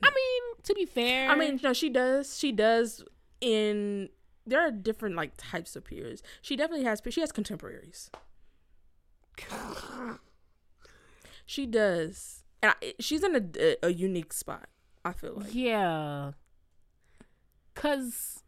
[0.02, 2.38] I mean, to be fair, I mean, no, she does.
[2.38, 3.04] She does
[3.42, 4.10] in
[4.46, 6.22] there are different like types of peers.
[6.42, 7.16] She definitely has peers.
[7.16, 8.12] she has contemporaries.
[11.50, 12.39] She does.
[12.62, 14.68] And I, she's in a, a unique spot,
[15.06, 15.54] I feel like.
[15.54, 16.32] yeah,
[17.76, 18.44] cause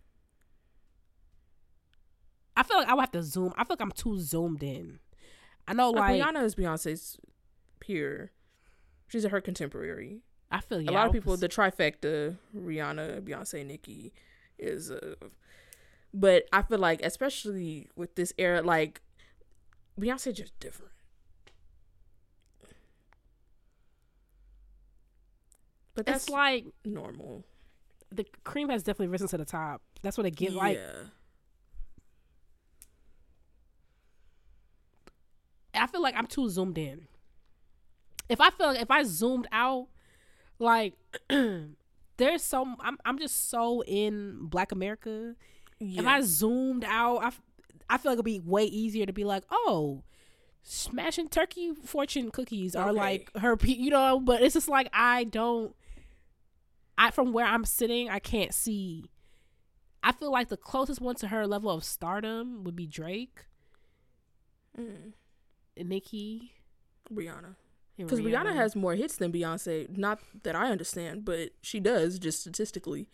[2.55, 3.53] I feel like I would have to zoom.
[3.57, 4.99] I feel like I'm too zoomed in.
[5.67, 7.17] I know, Like, like Rihanna is Beyonce's
[7.79, 8.31] peer.
[9.07, 10.21] She's her contemporary.
[10.51, 14.13] I feel yeah, a lot of people, was- the trifecta, Rihanna, Beyonce, Nicki,
[14.59, 15.15] is uh
[16.13, 19.01] but I feel like especially with this era, like
[19.99, 20.91] Beyonce just different.
[25.95, 27.43] But that's it's like normal.
[28.11, 29.81] the cream has definitely risen to the top.
[30.01, 30.79] That's what it get like.
[35.73, 37.07] I feel like I'm too zoomed in.
[38.29, 39.87] If I feel like if I zoomed out,
[40.59, 40.93] like
[42.17, 45.35] there's so I'm I'm just so in Black America.
[45.79, 47.41] If I zoomed out, I, f-
[47.89, 50.03] I feel like it'd be way easier to be like, oh,
[50.61, 52.97] smashing turkey fortune cookies are Okay.
[52.99, 54.19] like her, pe- you know.
[54.19, 55.75] But it's just like I don't.
[57.01, 59.05] I from where I'm sitting, I can't see.
[60.03, 63.45] I feel like the closest one to her level of stardom would be Drake,
[64.79, 65.13] Mm.
[65.77, 66.53] Nicki,
[67.13, 67.55] Rihanna.
[67.97, 69.95] Because Rihanna has more hits than Beyonce.
[69.97, 73.07] Not that I understand, but she does just statistically.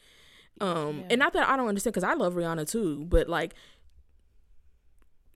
[0.61, 1.07] Um, Yeah.
[1.11, 3.53] and not that I don't understand because I love Rihanna too, but like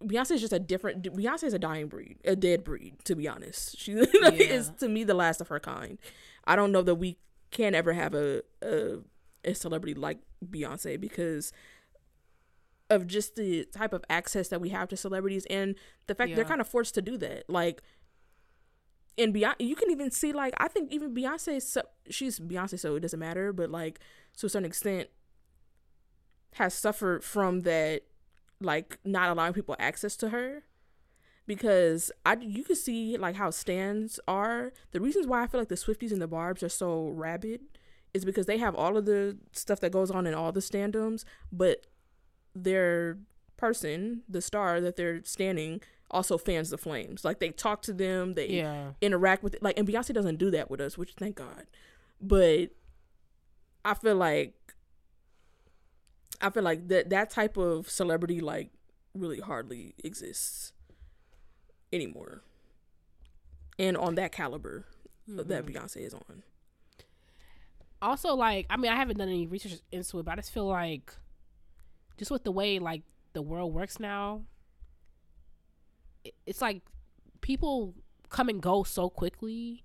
[0.04, 1.04] Beyonce is just a different.
[1.04, 2.96] Beyonce is a dying breed, a dead breed.
[3.06, 5.98] To be honest, she is to me the last of her kind.
[6.46, 7.18] I don't know that we
[7.52, 9.00] can ever have a a,
[9.46, 11.52] a celebrity like Beyonce because
[12.90, 15.76] of just the type of access that we have to celebrities and
[16.08, 17.50] the fact they're kind of forced to do that.
[17.50, 17.82] Like
[19.18, 21.78] and Beyonce, you can even see like I think even Beyonce,
[22.10, 23.54] she's Beyonce, so it doesn't matter.
[23.54, 24.00] But like
[24.38, 25.10] to a certain extent,
[26.54, 28.04] has suffered from that,
[28.60, 30.64] like not allowing people access to her,
[31.56, 34.72] because I you can see like how stands are.
[34.92, 37.60] The reasons why I feel like the Swifties and the Barbs are so rabid
[38.14, 41.26] is because they have all of the stuff that goes on in all the standums,
[41.52, 41.88] but
[42.56, 43.18] their
[43.58, 47.26] person, the star that they're standing, also fans the flames.
[47.26, 48.92] Like they talk to them, they yeah.
[49.02, 49.62] interact with it.
[49.62, 51.66] Like and Beyonce doesn't do that with us, which thank God.
[52.22, 52.70] But
[53.84, 54.54] I feel like
[56.40, 58.70] I feel like that that type of celebrity like
[59.14, 60.72] really hardly exists
[61.94, 62.42] anymore.
[63.80, 64.86] And on that caliber
[65.30, 65.48] Mm-hmm.
[65.50, 66.42] that Beyonce is on.
[68.02, 70.66] also like i mean i haven't done any research into it but i just feel
[70.66, 71.14] like
[72.18, 74.42] just with the way like the world works now
[76.48, 76.82] it's like
[77.42, 77.94] people
[78.30, 79.84] come and go so quickly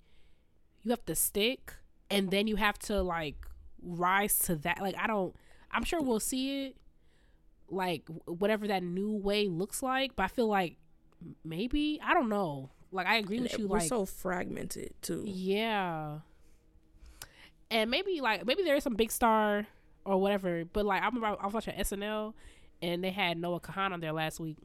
[0.83, 1.75] you have to stick
[2.11, 3.37] and then you have to like
[3.83, 5.37] rise to that like i don't
[5.71, 6.77] i'm sure we'll see it
[7.69, 10.79] like whatever that new way looks like but i feel like
[11.45, 15.23] maybe i don't know like i agree And with you we're like so fragmented too.
[15.27, 16.19] yeah.
[17.71, 19.67] And maybe like maybe there is some big star
[20.05, 22.33] or whatever, but like I remember I was watching SNL
[22.81, 24.57] and they had Noah Kahan on there last week,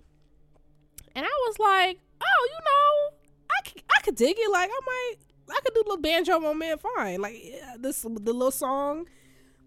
[1.15, 3.17] and I was like, oh, you know,
[3.57, 4.51] I could, I could dig it.
[4.51, 5.15] Like I might
[5.49, 7.21] I could do a little banjo moment, fine.
[7.21, 9.07] Like yeah, this the little song,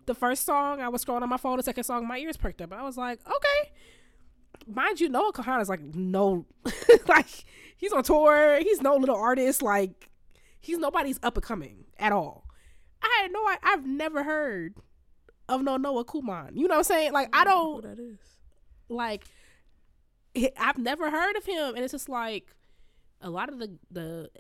[0.07, 2.62] the first song I was scrolling on my phone, the second song my ears perked
[2.62, 2.73] up.
[2.73, 3.73] I was like, okay.
[4.66, 6.46] Mind you, Noah Kahan is like no,
[7.09, 7.27] like
[7.77, 8.59] he's on tour.
[8.61, 9.62] He's no little artist.
[9.62, 10.11] Like
[10.61, 12.46] he's nobody's up and coming at all.
[13.03, 14.74] I had no, I, I've never heard
[15.48, 16.57] of no Noah Kuman.
[16.57, 17.12] You know what I'm saying?
[17.12, 18.18] Like I Who don't that is.
[18.88, 19.24] like.
[20.59, 22.57] I've never heard of him, and it's just like
[23.20, 24.31] a lot of the the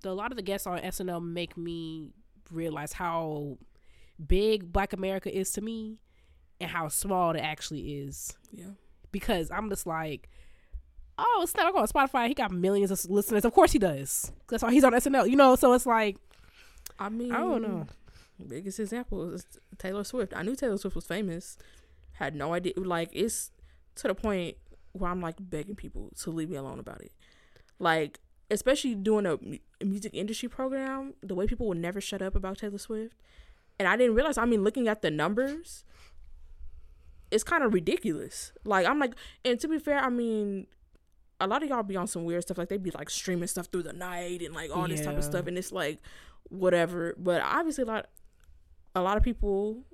[0.00, 2.12] the a lot of the guests on SNL make me
[2.50, 3.58] realize how
[4.26, 6.00] big Black America is to me,
[6.60, 8.70] and how small it actually is Yeah.
[9.12, 10.28] Because I'm just like,
[11.18, 11.66] oh, snap!
[11.66, 12.28] I go on Spotify.
[12.28, 13.44] He got millions of listeners.
[13.44, 14.32] Of course he does.
[14.48, 15.28] That's why he's on SNL.
[15.28, 16.16] You know, so it's like
[16.98, 17.86] I mean, I don't know.
[18.46, 19.46] Biggest example is
[19.78, 20.32] Taylor Swift.
[20.36, 21.56] I knew Taylor Swift was famous.
[22.12, 22.72] Had no idea.
[22.76, 23.50] Like it's
[23.96, 24.56] to the point
[24.92, 27.12] where I'm like begging people to leave me alone about it.
[27.78, 29.38] Like especially doing a
[29.84, 33.14] music industry program, the way people would never shut up about Taylor Swift.
[33.78, 34.38] And I didn't realize.
[34.38, 35.84] I mean, looking at the numbers,
[37.30, 38.52] it's kind of ridiculous.
[38.64, 40.66] Like I'm like, and to be fair, I mean,
[41.40, 42.58] a lot of y'all be on some weird stuff.
[42.58, 45.24] Like they be like streaming stuff through the night and like all this type of
[45.24, 46.00] stuff, and it's like
[46.48, 47.14] whatever.
[47.18, 48.06] But obviously, a lot,
[48.94, 49.84] a lot of people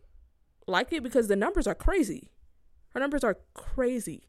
[0.66, 2.31] like it because the numbers are crazy.
[2.90, 4.29] Her numbers are crazy.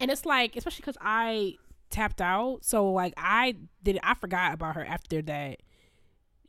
[0.00, 1.54] and it's like especially because I
[1.90, 5.60] tapped out, so like I did I forgot about her after that.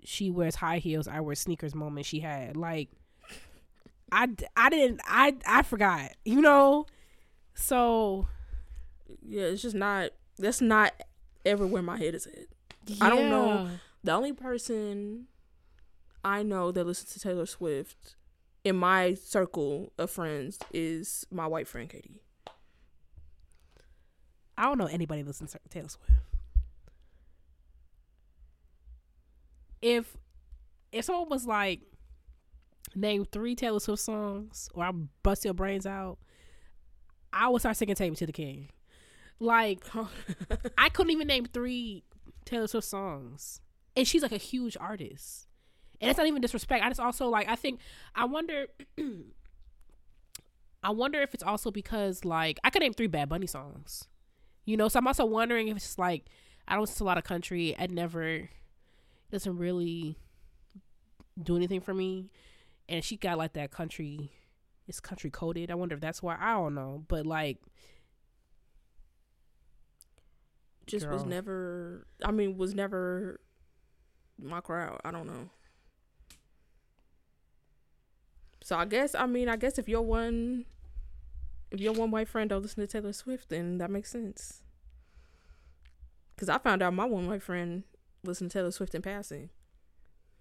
[0.04, 1.08] She wears high heels.
[1.08, 1.74] I wear sneakers.
[1.76, 2.90] Moment she had like,
[4.14, 6.12] I I didn't I I forgot.
[6.24, 6.86] You know,
[7.56, 8.28] so
[9.28, 10.12] Yeah, it's just not.
[10.38, 10.94] That's not
[11.46, 12.46] ever where my head is at.
[13.02, 13.70] I don't know.
[14.04, 15.26] The only person
[16.24, 18.16] I know that listens to Taylor Swift
[18.64, 22.22] in my circle of friends is my white friend Katie.
[24.58, 26.12] I don't know anybody listens to Taylor Swift.
[29.82, 30.16] If
[30.92, 31.82] if someone was like,
[32.96, 36.18] name three Taylor Swift songs, or I'll bust your brains out,
[37.32, 38.70] I would start singing "Take Me to the King."
[39.40, 39.84] Like
[40.78, 42.04] I couldn't even name three
[42.46, 43.62] Taylor Swift songs,
[43.96, 45.48] and she's like a huge artist.
[46.02, 46.84] And it's not even disrespect.
[46.84, 47.80] I just also like I think
[48.16, 48.68] I wonder.
[50.86, 54.08] I wonder if it's also because like I could name three Bad Bunny songs.
[54.66, 56.26] You know, so I'm also wondering if it's just like
[56.68, 57.76] I don't listen to a lot of country.
[57.80, 58.50] I never it
[59.32, 60.18] doesn't really
[61.42, 62.30] do anything for me.
[62.90, 64.32] And she got like that country
[64.88, 65.72] it's country coded.
[65.72, 67.04] I wonder if that's why I don't know.
[67.08, 67.58] But like
[70.86, 73.40] just was never I mean was never
[74.42, 75.00] my crowd.
[75.06, 75.50] I don't know.
[78.64, 80.66] So I guess I mean I guess if you're one
[81.72, 84.62] if your one white friend don't listen to Taylor Swift then that makes sense.
[86.36, 87.84] Cuz I found out my one white friend
[88.24, 89.50] listened to Taylor Swift in passing.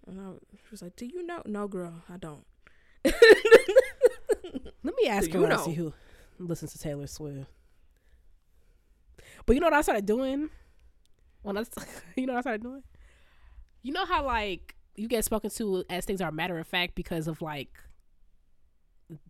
[0.07, 2.45] And I she was like, "Do you know?" No, girl, I don't.
[3.05, 5.93] let me ask you and see who
[6.39, 7.47] listens to Taylor Swift.
[9.47, 10.51] But you know what I started doing?
[11.43, 11.65] When I
[12.17, 12.83] you know what I started doing?
[13.83, 17.27] You know how like you get spoken to as things are matter of fact because
[17.27, 17.71] of like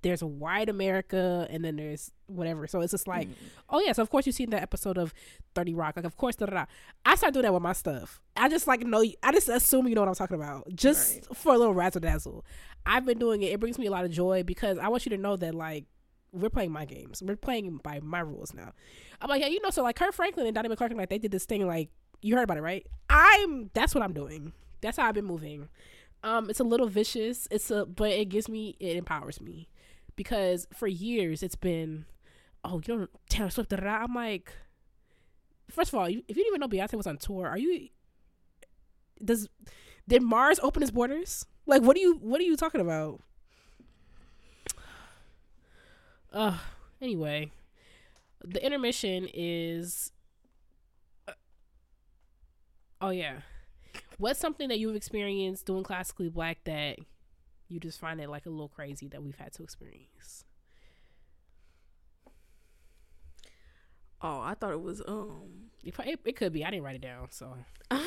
[0.03, 2.67] there's a white America and then there's whatever.
[2.67, 3.29] So it's just like,
[3.71, 5.13] oh yeah, so of course you've seen that episode of
[5.55, 5.97] Thirty Rock.
[5.97, 6.65] Like of course, da da da.
[7.05, 8.21] I start doing that with my stuff.
[8.37, 9.05] I just like know.
[9.23, 11.37] I just assume you know what I'm talking about, just Right.
[11.37, 12.45] for a little razzle dazzle.
[12.87, 13.53] I've been doing it.
[13.53, 15.85] It brings me a lot of joy because I want you to know that like
[16.33, 17.23] we're playing my games.
[17.23, 18.73] We're playing by my rules now.
[19.21, 21.31] I'm like, yeah, you know, so like Kirk Franklin and Donnie McClurkin, like they did
[21.31, 21.67] this thing.
[21.67, 21.91] Like
[22.23, 22.87] you heard about it, right?
[23.11, 23.71] I'm.
[23.75, 24.53] That's what I'm doing.
[24.81, 25.69] That's how I've been moving.
[26.25, 27.47] Um, it's a little vicious.
[27.51, 29.69] It's a, but it gives me, it empowers me,
[30.17, 32.07] because for years it's been,
[32.65, 33.71] oh, you don't Taylor Swift.
[33.71, 34.05] Da, da.
[34.05, 34.53] I'm like,
[35.71, 37.89] first of all, if you didn't even know Beyonce was on tour, are you?
[39.25, 39.49] Does
[40.09, 41.47] did Mars open his borders?
[41.67, 43.21] Like, what are you what are you talking about?
[46.33, 46.59] Uh,
[47.01, 47.51] anyway,
[48.45, 50.13] the intermission is.
[51.29, 51.33] uh,
[53.01, 53.41] oh yeah,
[54.19, 56.99] what's something that you've experienced doing classically black that
[57.73, 60.45] you just find it like a little crazy that we've had to experience?
[64.21, 65.71] Oh, I thought it was um.
[65.83, 66.65] It, it, it could be.
[66.65, 67.57] I didn't write it down, so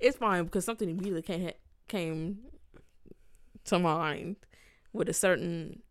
[0.00, 1.50] it's fine because something immediately came
[1.88, 2.38] came
[3.64, 4.36] to mind
[4.92, 5.82] with a certain.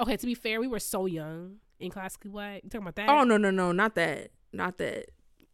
[0.00, 0.16] okay.
[0.16, 2.64] To be fair, we were so young in classically black.
[2.64, 3.08] You talking about that?
[3.08, 5.10] Oh no no no not that not that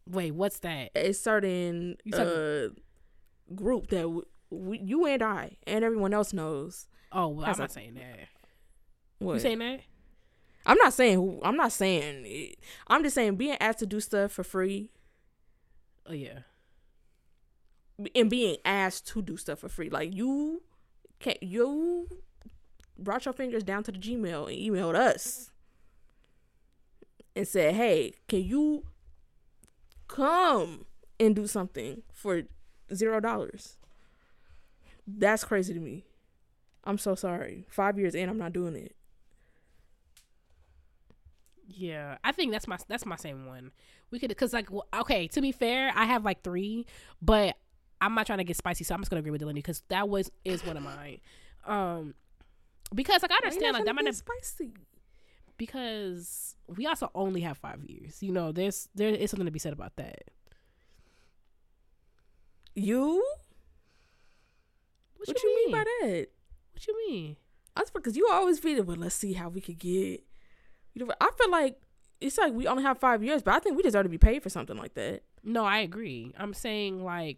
[0.09, 0.89] wait, what's that?
[0.95, 2.69] a certain uh
[3.53, 6.87] group that w- we, you and I and everyone else knows.
[7.11, 8.27] Oh, well, I'm not a- saying that.
[9.19, 9.35] What?
[9.35, 9.81] You saying that?
[10.65, 11.39] I'm not saying who.
[11.43, 12.23] I'm not saying.
[12.25, 12.59] It.
[12.87, 14.91] I'm just saying being asked to do stuff for free
[16.05, 16.39] Oh yeah.
[18.15, 19.89] and being asked to do stuff for free.
[19.89, 20.63] Like you
[21.19, 22.07] can't you
[22.97, 25.51] brought your fingers down to the Gmail and emailed us
[27.35, 28.83] and said, Hey, can you
[30.07, 30.85] come
[31.19, 32.43] and do something for
[32.93, 33.77] zero dollars?
[35.07, 36.05] That's crazy to me.
[36.83, 37.65] I'm so sorry.
[37.69, 38.95] Five years in, I'm not doing it.
[41.67, 43.71] Yeah, I think that's my that's my same one.
[44.11, 46.85] We could because like okay, to be fair, I have like three,
[47.21, 47.55] but
[48.01, 50.09] I'm not trying to get spicy, so I'm just gonna agree with Dalanie because that
[50.09, 51.19] was is one of mine.
[51.65, 52.15] Um,
[52.93, 54.73] because like I understand like that might not spicy.
[55.57, 58.21] because we also only have five years.
[58.21, 60.23] You know, there's there is something to be said about that.
[62.75, 63.23] You?
[65.25, 65.65] What, What, you, you mean?
[65.65, 66.27] mean by that?
[66.73, 67.37] What do you mean?
[67.75, 70.23] That's because you always feel it, but let's see how we could get.
[70.93, 71.79] You know, I feel like
[72.21, 74.43] it's like we only have five years, but I think we deserve to be paid
[74.43, 75.23] for something like that.
[75.43, 76.33] No, I agree.
[76.37, 77.37] I'm saying like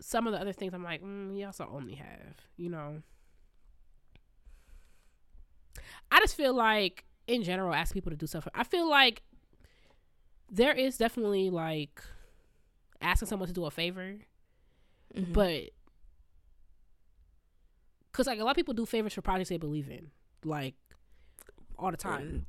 [0.00, 0.74] some of the other things.
[0.74, 3.02] I'm like, mm, we also only have, you know.
[6.10, 8.46] I just feel like, in general, ask people to do stuff.
[8.54, 9.22] I feel like
[10.50, 12.02] there is definitely like
[13.00, 14.18] asking someone to do a favor,
[15.16, 15.32] Mhm.
[15.32, 15.70] but
[18.14, 20.12] because like a lot of people do favors for projects they believe in,
[20.44, 20.76] like
[21.76, 22.20] all the time.
[22.20, 22.46] And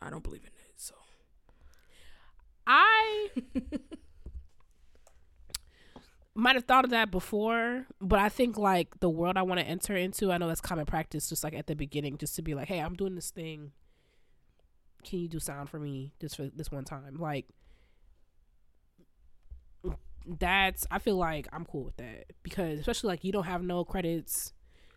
[0.00, 0.72] I don't believe in it.
[0.76, 0.94] So
[2.66, 3.28] I
[6.34, 9.66] might have thought of that before, but I think like the world I want to
[9.66, 12.54] enter into, I know that's common practice, just like at the beginning, just to be
[12.54, 13.72] like, hey, I'm doing this thing.
[15.04, 17.16] Can you do sound for me just for this one time?
[17.18, 17.44] Like,
[20.24, 23.84] that's, I feel like I'm cool with that because, especially like you don't have no
[23.84, 24.54] credits.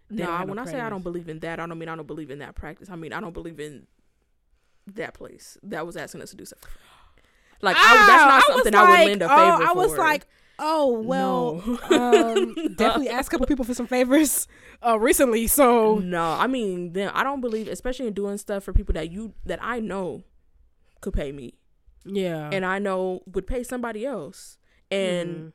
[0.10, 1.96] No, have no when I say I don't believe in that, I don't mean I
[1.96, 2.90] don't believe in that practice.
[2.90, 3.88] I mean I don't believe in
[4.94, 6.70] that place that was asking us to do something.
[7.62, 9.98] Like I, that's not something I would like- lend a oh, favor I was for.
[9.98, 10.28] like,
[10.60, 12.34] oh well, No.
[12.38, 14.48] um, definitely asked a couple people for some favors
[14.86, 15.48] uh, recently.
[15.48, 19.12] So no, I mean then I don't believe, especially in doing stuff for people that
[19.12, 20.24] you that I know
[21.02, 21.56] could pay me,
[22.06, 24.58] yeah, and I know would pay somebody else,
[24.92, 25.54] and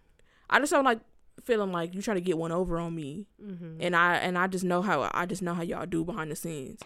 [0.49, 1.01] I just don't like
[1.44, 3.76] feeling like you trying to get one over on me, Mhm.
[3.81, 6.37] and I and I just know how I just know how y'all do behind the
[6.37, 6.81] scenes,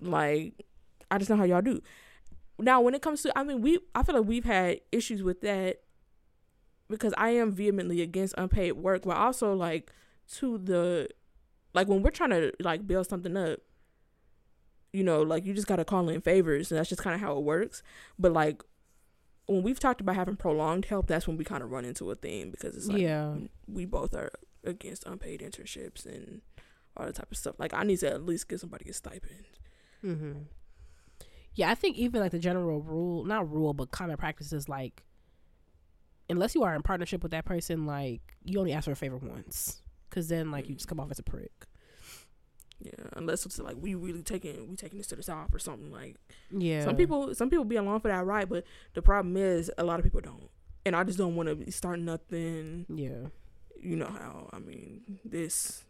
[0.00, 0.64] like
[1.10, 1.80] I just know how y'all do.
[2.58, 5.40] Now when it comes to, I mean we I feel like we've had issues with
[5.42, 5.82] that
[6.88, 9.92] because I am vehemently against unpaid work, but also like
[10.34, 11.08] to the
[11.74, 13.60] like when we're trying to like build something up,
[14.92, 17.36] you know, like you just gotta call in favors, and that's just kind of how
[17.36, 17.82] it works.
[18.18, 18.62] But like
[19.46, 22.14] when we've talked about having prolonged help, that's when we kind of run into a
[22.14, 23.34] thing because it's like yeah,
[23.66, 24.30] we both are
[24.64, 26.40] against unpaid internships and
[26.96, 27.56] all that type of stuff.
[27.58, 29.44] Like I need to at least give somebody a stipend.
[30.04, 30.32] Mm-hmm.
[31.54, 31.70] yeah.
[31.70, 35.04] I think even like the general rule, not rule, but common practice is like,
[36.28, 39.16] unless you are in partnership with that person, like you only ask for a favor
[39.18, 41.66] once, because then like you just come off as a prick.
[42.82, 45.92] Yeah, unless it's like we really taking we taking this to the top or something.
[45.92, 46.16] Like
[46.50, 48.64] Yeah, some people, some people be along for that ride, but
[48.94, 50.50] the problem is a lot of people don't.
[50.84, 52.86] And I just don't want to start nothing.
[52.88, 53.28] Yeah,
[53.80, 55.84] You know how I mean this.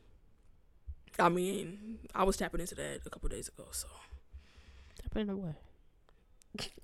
[1.18, 3.88] I mean, I was tapping into that a couple days ago, so
[5.02, 5.54] Tapping on what.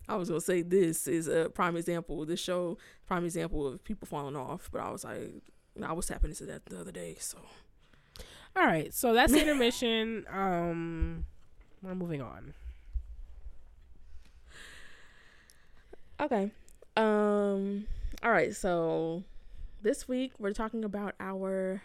[0.09, 2.25] I was gonna say this is a prime example.
[2.25, 4.71] This show, prime example of people falling off.
[4.73, 5.43] But I was like,
[5.83, 7.39] I was tapping into that the other day, so.
[8.59, 10.27] All right, so that's intermission.
[10.29, 11.27] Um,
[11.81, 12.55] we're moving on.
[16.21, 16.51] Okay.
[16.97, 17.87] Um
[18.25, 19.23] all right, so
[19.83, 21.83] this week we're talking about our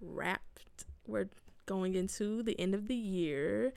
[0.00, 0.84] wrapped.
[1.08, 1.28] We're
[1.66, 3.72] going into the end of the year.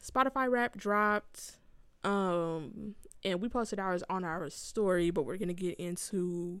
[0.00, 1.56] Spotify wrap dropped
[2.04, 6.60] um and we posted ours on our story, but we're going to get into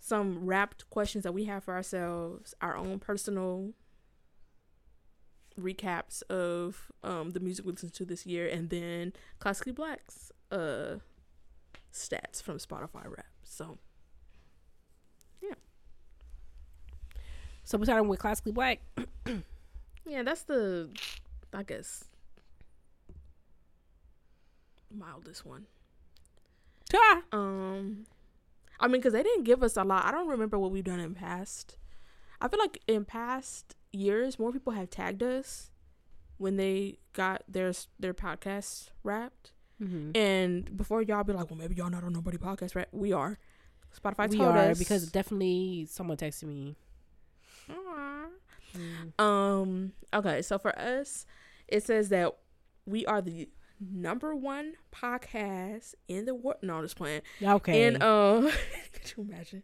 [0.00, 3.72] some wrapped questions that we have for ourselves, our own personal
[5.60, 10.96] recaps of um the music we listened to this year, and then classically blacks uh
[11.92, 13.26] stats from Spotify wrap.
[13.42, 13.78] So
[15.42, 15.54] yeah.
[17.64, 18.80] So we're starting with classically black.
[20.06, 20.90] yeah, that's the
[21.52, 22.04] I guess
[24.90, 25.66] mildest one.
[26.94, 27.22] Ah.
[27.32, 28.06] Um,
[28.78, 30.04] I mean, because they didn't give us a lot.
[30.04, 31.76] I don't remember what we've done in past.
[32.40, 35.70] I feel like in past years, more people have tagged us
[36.38, 39.52] when they got their their podcasts wrapped.
[39.82, 40.16] Mm-hmm.
[40.16, 42.88] And before y'all be like, well, maybe y'all not on nobody podcast, right?
[42.92, 43.38] We are.
[43.98, 46.76] Spotify we told are us because definitely someone texted me.
[48.76, 49.20] Mm.
[49.20, 49.92] Um.
[50.12, 50.42] Okay.
[50.42, 51.26] So for us,
[51.68, 52.36] it says that
[52.84, 53.48] we are the
[53.80, 56.58] number one podcast in the world.
[56.62, 57.22] No, I'm just playing.
[57.42, 57.84] Okay.
[57.84, 58.50] And um,
[58.92, 59.62] could you imagine?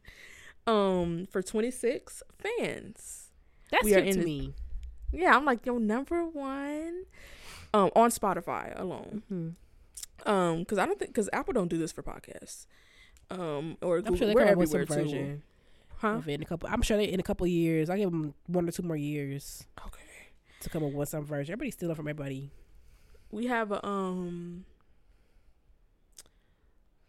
[0.67, 3.32] Um, for 26 fans.
[3.73, 4.55] That's we are in to me.
[5.13, 7.05] Yeah, I'm like yo number one.
[7.75, 9.23] Um, on Spotify alone.
[9.33, 9.55] Mhm.
[10.31, 12.67] Um, because I don't think because Apple don't do this for podcasts.
[13.31, 14.17] Um, or I'm Google.
[14.19, 14.95] sure they we're everywhere too.
[14.95, 15.43] version
[15.97, 16.21] Huh?
[16.27, 16.69] in a couple.
[16.71, 17.89] I'm sure they in a couple years.
[17.91, 20.01] I give them one or two more years Okay.
[20.61, 21.53] to come up with some version.
[21.55, 22.51] Everybody's stealing from everybody.
[23.31, 24.67] we have a um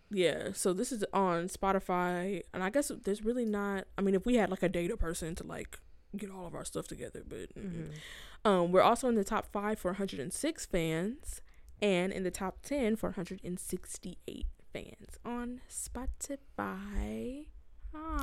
[0.09, 4.25] yeah so this is on spotify and i guess there's really not i mean if
[4.25, 5.79] we had like a data person to like
[6.17, 8.47] get all of our stuff together but mm, Mm-hmm.
[8.47, 11.41] um we're also in the top five for 106 fans
[11.81, 17.45] and in the top 10 for 168 fans on spotify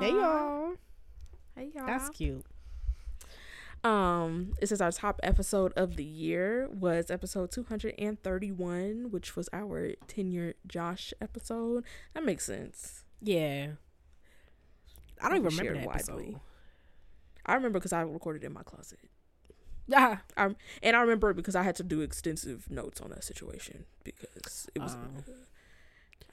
[0.01, 0.75] Hey y'all,
[1.57, 2.45] hey y'all that's cute.
[3.85, 9.93] um, it says our top episode of the year was episode 231, which was our
[10.09, 11.85] 10 year Josh episode.
[12.15, 13.05] That makes sense.
[13.23, 13.69] Yeah,
[15.23, 16.15] I don't even remember that episode.
[16.15, 16.37] widely.
[17.47, 18.99] I remember because I recorded in my closet.
[19.93, 24.69] Ah, And I remember because I had to do extensive notes on that situation because
[24.75, 24.95] it was.
[24.95, 25.33] Oh.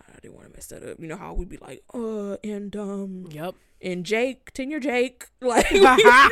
[0.09, 0.99] I didn't want to mess that up.
[0.99, 3.55] You know how we'd be like, uh, and um, yep.
[3.81, 6.31] and Jake, tenure Jake, like the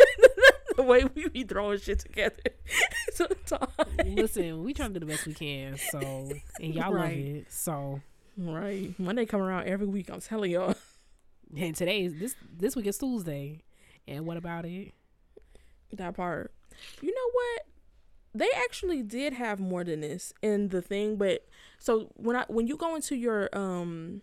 [0.83, 2.35] way we be throwing shit together
[3.13, 3.71] sometimes.
[4.05, 5.77] Listen, we trying to do the best we can.
[5.91, 5.99] So,
[6.61, 7.51] and y'all love it.
[7.51, 8.01] So,
[8.37, 8.97] Right.
[8.99, 10.09] Monday come around every week.
[10.09, 10.75] I'm telling y'all.
[11.55, 13.61] and today is this this week is Tuesday.
[14.07, 14.93] And what about it?
[15.93, 16.51] That part.
[17.01, 17.61] You know what?
[18.33, 21.47] They actually did have more than this in the thing, but
[21.79, 24.21] so when I when you go into your um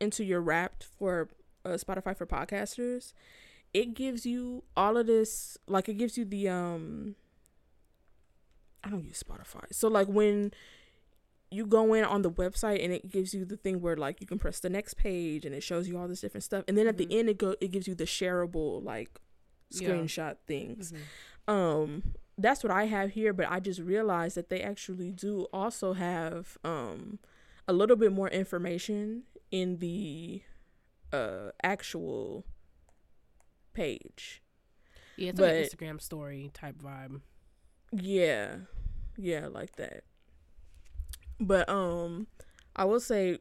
[0.00, 1.28] into your wrapped for
[1.64, 3.12] uh, Spotify for podcasters,
[3.72, 7.14] it gives you all of this like it gives you the um
[8.82, 9.64] I don't use Spotify.
[9.72, 10.52] So like when
[11.50, 14.26] you go in on the website and it gives you the thing where like you
[14.26, 16.86] can press the next page and it shows you all this different stuff and then
[16.88, 16.98] at Mhm.
[17.08, 19.20] the end it go it gives you the shareable like
[19.70, 19.88] Yeah.
[19.90, 20.92] screenshot things
[21.48, 25.92] um that's what i have here but i just realized that they actually do also
[25.92, 27.18] have um
[27.68, 30.42] a little bit more information in the
[31.12, 32.44] uh actual
[33.72, 34.42] page
[35.16, 35.62] Yeah, it's like an
[35.96, 37.20] Instagram story type vibe.
[37.92, 38.56] yeah
[39.16, 40.04] yeah like that
[41.40, 42.26] but um
[42.74, 43.38] i will say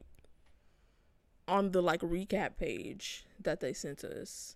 [1.47, 4.55] on the like recap page that they sent us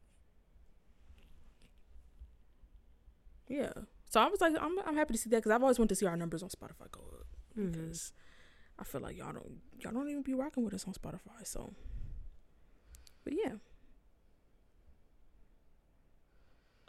[3.48, 3.72] yeah.
[4.10, 5.96] So I was like I'm I'm happy to see that cuz I've always wanted to
[5.96, 7.28] see our numbers on Spotify go up.
[7.58, 7.72] Mhm.
[7.72, 8.12] because
[8.80, 11.46] I feel like y'all don't y'all don't even be rocking with us on Spotify.
[11.46, 11.74] So,
[13.24, 13.54] but yeah,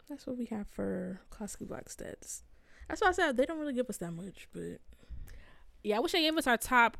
[0.09, 2.41] that's what we have for classically black stats.
[2.87, 4.79] That's why I said they don't really give us that much, but
[5.83, 6.97] Yeah, I wish they gave us our top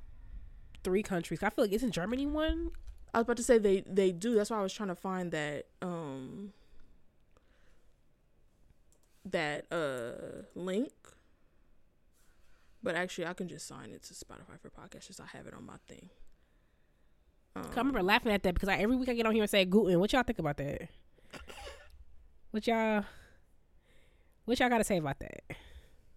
[0.83, 1.43] three countries.
[1.43, 2.71] I feel like isn't Germany one?
[3.13, 4.35] I was about to say they they do.
[4.35, 6.53] That's why I was trying to find that um
[9.25, 10.91] that uh link.
[12.83, 15.07] But actually, I can just sign it to Spotify for podcasts.
[15.07, 16.09] Just I have it on my thing.
[17.55, 19.49] Um, I remember laughing at that because I, every week I get on here and
[19.49, 19.99] say Guten.
[19.99, 20.89] What y'all think about that?
[22.51, 23.03] What y'all?
[24.45, 25.43] What y'all got to say about that?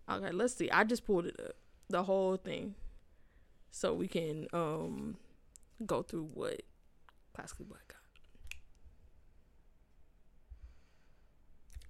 [0.09, 0.71] Okay, let's see.
[0.71, 1.57] I just pulled it up,
[1.89, 2.75] the whole thing,
[3.71, 5.17] so we can um
[5.85, 6.63] go through what
[7.35, 7.97] classically black got.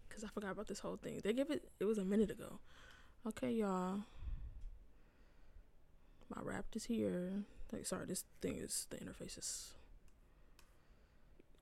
[0.09, 1.21] Cause I forgot about this whole thing.
[1.23, 1.71] They give it.
[1.79, 2.61] It was a minute ago.
[3.27, 4.01] Okay, y'all.
[6.35, 7.45] My wrap is here.
[7.73, 9.75] Like, sorry, this thing is the interface is.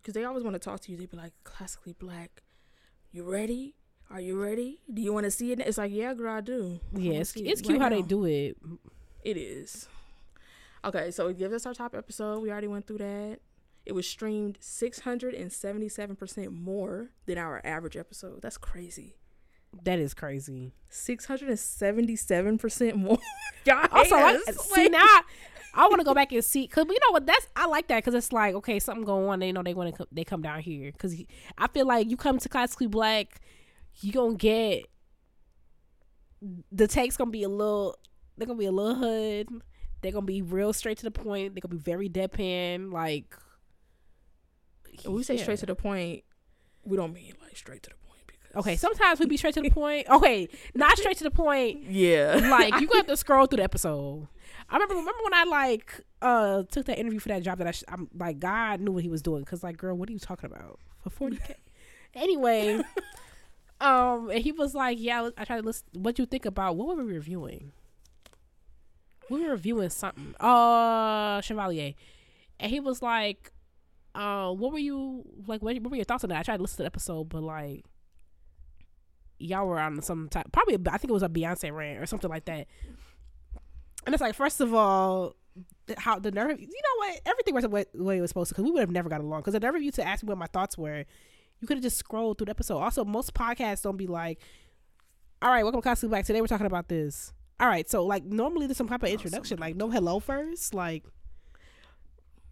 [0.04, 0.96] Cause they always want to talk to you.
[0.96, 2.42] They be like, classically black.
[3.12, 3.74] You ready?
[4.10, 4.80] Are you ready?
[4.92, 5.60] Do you want to see it?
[5.60, 6.80] It's like, yeah, girl, I do.
[6.94, 8.56] Yeah, it's, it it's cute right how they do it.
[9.22, 9.88] It is.
[10.84, 12.40] Okay, so it gives us our top episode.
[12.40, 13.40] We already went through that.
[13.84, 18.40] It was streamed 677% more than our average episode.
[18.42, 19.16] That's crazy.
[19.84, 20.72] That is crazy.
[20.90, 23.18] 677% more.
[23.64, 25.20] Y'all Also, I, see now
[25.74, 27.98] I, want to go back and see because you know what that's I like that
[27.98, 30.60] because it's like okay something going on they know they want to they come down
[30.60, 31.14] here because
[31.58, 33.40] I feel like you come to classically black
[34.00, 34.86] you gonna get
[36.72, 37.98] the takes gonna be a little
[38.36, 39.48] they're gonna be a little hood
[40.00, 43.34] they're gonna be real straight to the point they're gonna be very deadpan like
[45.04, 45.42] When we say yeah.
[45.42, 46.24] straight to the point,
[46.84, 48.07] we don't mean like straight to the point.
[48.58, 52.38] Okay sometimes we be straight to the point okay not straight to the point Yeah.
[52.50, 54.26] like you got to scroll through the episode.
[54.68, 57.70] I remember remember when I like uh took that interview for that job that I
[57.70, 60.18] sh- I'm like God knew what he was doing because like girl what are you
[60.18, 61.54] talking about for forty k?
[62.14, 62.82] anyway,
[63.80, 65.86] um, and he was like, yeah, I tried to listen.
[65.92, 67.72] What you think about what were we reviewing?
[69.30, 70.34] We were reviewing something.
[70.40, 71.92] Uh, Chevalier,
[72.58, 73.52] and he was like,
[74.14, 75.62] uh, what were you like?
[75.62, 76.38] What, what were your thoughts on that?
[76.38, 77.84] I tried to listen to the episode, but like.
[79.38, 80.74] Y'all were on some type, probably.
[80.74, 82.66] I think it was a Beyonce rant or something like that.
[84.06, 85.36] And it's like, first of all,
[85.96, 87.20] how the nerve, you know what?
[87.26, 89.08] Everything was the way, the way it was supposed to, because we would have never
[89.08, 89.40] got along.
[89.40, 91.04] Because the nerve of you to ask me what my thoughts were,
[91.60, 92.78] you could have just scrolled through the episode.
[92.78, 94.40] Also, most podcasts don't be like,
[95.40, 96.24] all right, welcome to Classically Black.
[96.24, 97.32] Today we're talking about this.
[97.60, 100.74] All right, so like normally there's some type of oh, introduction, like no hello first,
[100.74, 101.04] like.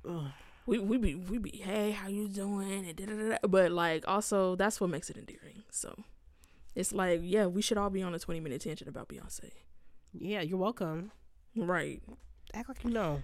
[0.08, 0.30] ugh.
[0.66, 3.36] we we be we be hey how you doing and da, da, da, da.
[3.48, 5.62] but like also that's what makes it endearing.
[5.70, 5.94] So
[6.76, 9.50] it's like yeah we should all be on a twenty minute tangent about Beyonce.
[10.12, 11.10] Yeah, you're welcome.
[11.56, 12.02] Right.
[12.54, 13.22] Act like you know.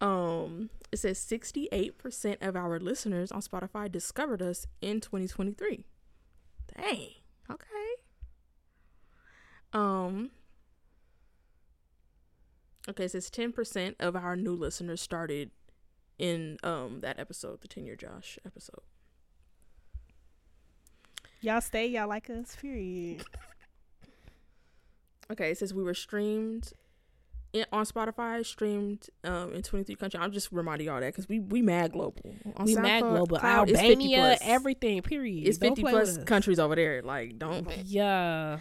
[0.00, 5.84] Um, it says 68% of our listeners on Spotify discovered us in 2023.
[6.74, 7.08] Dang.
[7.50, 7.66] Okay.
[9.72, 10.30] Um,
[12.88, 15.50] okay, it says 10% of our new listeners started
[16.18, 18.82] in um that episode, the 10 year Josh episode.
[21.42, 23.24] Y'all stay, y'all like us, period.
[25.30, 26.72] Okay, it says we were streamed
[27.52, 30.20] in, on Spotify, streamed um in 23 countries.
[30.20, 32.34] I'm just reminding y'all that because we we mad global.
[32.56, 33.38] On we mad global.
[33.38, 34.38] Cloud, 50 Albania, plus.
[34.42, 35.46] everything, period.
[35.46, 37.00] It's Don't 50 plus countries over there.
[37.02, 37.70] Like, don't.
[37.84, 38.58] Yeah.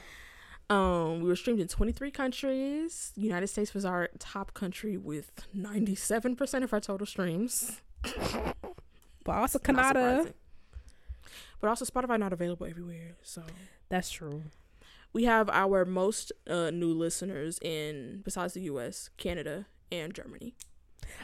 [0.70, 3.14] Um, we were streamed in 23 countries.
[3.16, 7.82] United States was our top country with 97% of our total streams.
[9.24, 10.34] But also Not Canada.
[11.60, 11.62] Surprising.
[11.62, 13.16] But also Spotify not available everywhere.
[13.22, 13.44] So
[13.90, 14.44] That's true.
[15.14, 20.54] we have our most uh, new listeners in besides the US, Canada, and Germany.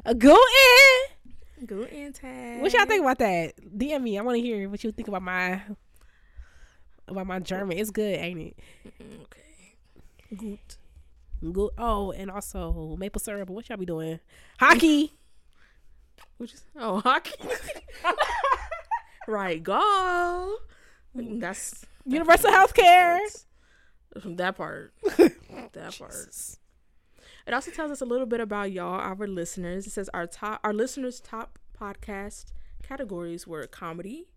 [0.06, 1.66] Uh, go in.
[1.66, 2.62] Go in tag.
[2.62, 3.54] What y'all think about that?
[3.78, 4.18] DM me.
[4.18, 5.62] I want to hear what you think about my
[7.08, 7.78] about my German.
[7.78, 8.58] It's good, ain't it?
[9.00, 10.36] Okay.
[10.36, 10.60] Good.
[11.54, 11.70] Good.
[11.78, 13.50] Oh, and also maple syrup.
[13.50, 14.20] What y'all be doing?
[14.60, 15.14] Hockey.
[16.38, 17.34] Which is oh hockey.
[19.28, 20.56] right, go.
[21.14, 23.20] That's Universal health care.
[24.24, 24.94] That part.
[25.74, 26.30] that part.
[27.48, 29.86] It also tells us a little bit about y'all, our listeners.
[29.86, 32.46] It says our top our listeners' top podcast
[32.82, 34.30] categories were comedy,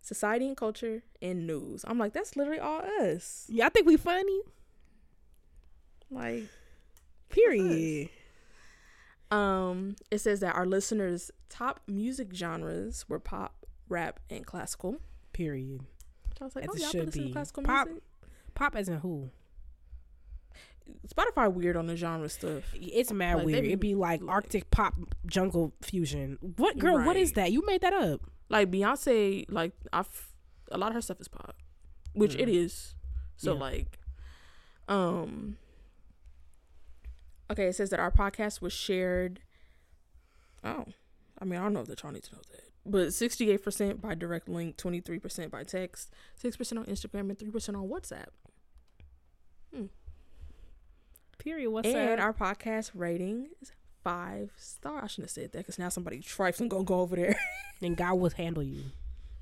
[0.00, 1.84] society and culture, and news.
[1.86, 3.44] I'm like, that's literally all us.
[3.50, 4.40] Y'all think we funny?
[6.10, 6.44] Like
[7.28, 8.08] Period.
[9.30, 14.96] Um, it says that our listeners' top music genres were pop, rap, and classical.
[15.32, 15.80] Period.
[16.38, 17.30] So I was like, As oh, y'all should be listening be.
[17.30, 18.02] to classical Pop- music?
[18.54, 19.30] Pop as in who?
[21.08, 22.62] Spotify weird on the genre stuff.
[22.74, 23.62] It's mad Like, weird.
[23.62, 24.94] be It'd be like, like- Arctic pop
[25.26, 26.38] jungle fusion.
[26.56, 27.04] What girl?
[27.04, 27.52] What is that?
[27.52, 28.20] You made that up.
[28.50, 30.30] Like Beyonce, like I've
[30.70, 31.56] a lot of her stuff is pop,
[32.12, 32.54] which it Mm.
[32.54, 32.94] is.
[33.36, 33.60] So Yeah.
[33.60, 33.98] like,
[34.88, 35.56] um,
[37.50, 39.40] Okay, it says that our podcast was shared.
[40.62, 40.86] Oh,
[41.38, 44.14] I mean, I don't know if y'all need to know that, but sixty-eight percent by
[44.14, 48.26] direct link, twenty-three percent by text, six percent on Instagram, and three percent on WhatsApp.
[51.38, 51.70] Period.
[51.70, 53.72] What's and our podcast rating is
[54.02, 55.02] five star.
[55.02, 57.36] I shouldn't have said that because now somebody trifling gonna go over there
[57.82, 58.84] and God will handle you.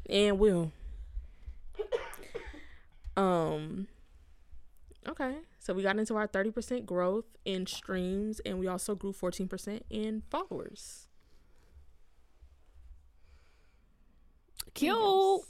[0.09, 0.73] and will.
[3.17, 3.89] Um.
[5.07, 9.13] Okay, so we got into our thirty percent growth in streams, and we also grew
[9.13, 11.09] fourteen percent in followers.
[14.75, 15.43] Cute.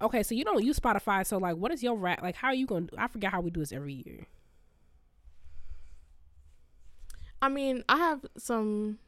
[0.00, 2.22] Okay, so you don't use Spotify, so like, what is your wrap?
[2.22, 2.86] Like, how are you gonna?
[2.98, 4.26] I forget how we do this every year.
[7.40, 8.98] I mean, I have some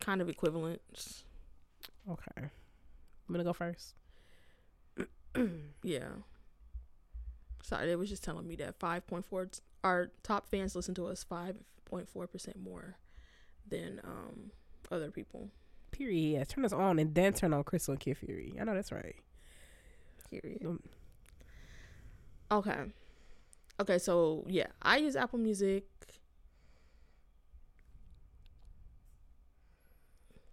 [0.00, 1.24] kind of equivalents.
[2.08, 2.50] Okay, I'm
[3.30, 3.94] gonna go first.
[5.82, 6.10] Yeah.
[7.62, 9.48] Sorry, they was just telling me that five point four.
[9.82, 12.96] Our top fans listen to us five point four percent more
[13.66, 14.50] than um
[14.92, 15.48] other people.
[15.90, 16.38] Period.
[16.38, 18.54] Yeah, turn us on and then turn on Crissle and Kid Fury.
[18.60, 19.16] I know that's right.
[20.30, 20.64] Period.
[20.64, 20.80] Um,
[22.50, 22.80] Okay.
[23.80, 25.84] Okay, so yeah, I use Apple Music.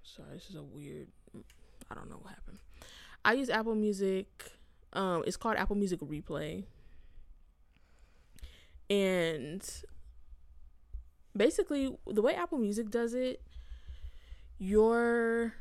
[0.03, 1.07] Sorry, this is a weird.
[1.91, 2.59] I don't know what happened.
[3.25, 4.27] I use Apple Music.
[4.93, 6.63] Um, it's called Apple Music Replay,
[8.89, 9.61] and
[11.35, 13.41] basically the way Apple Music does it,
[14.59, 15.53] your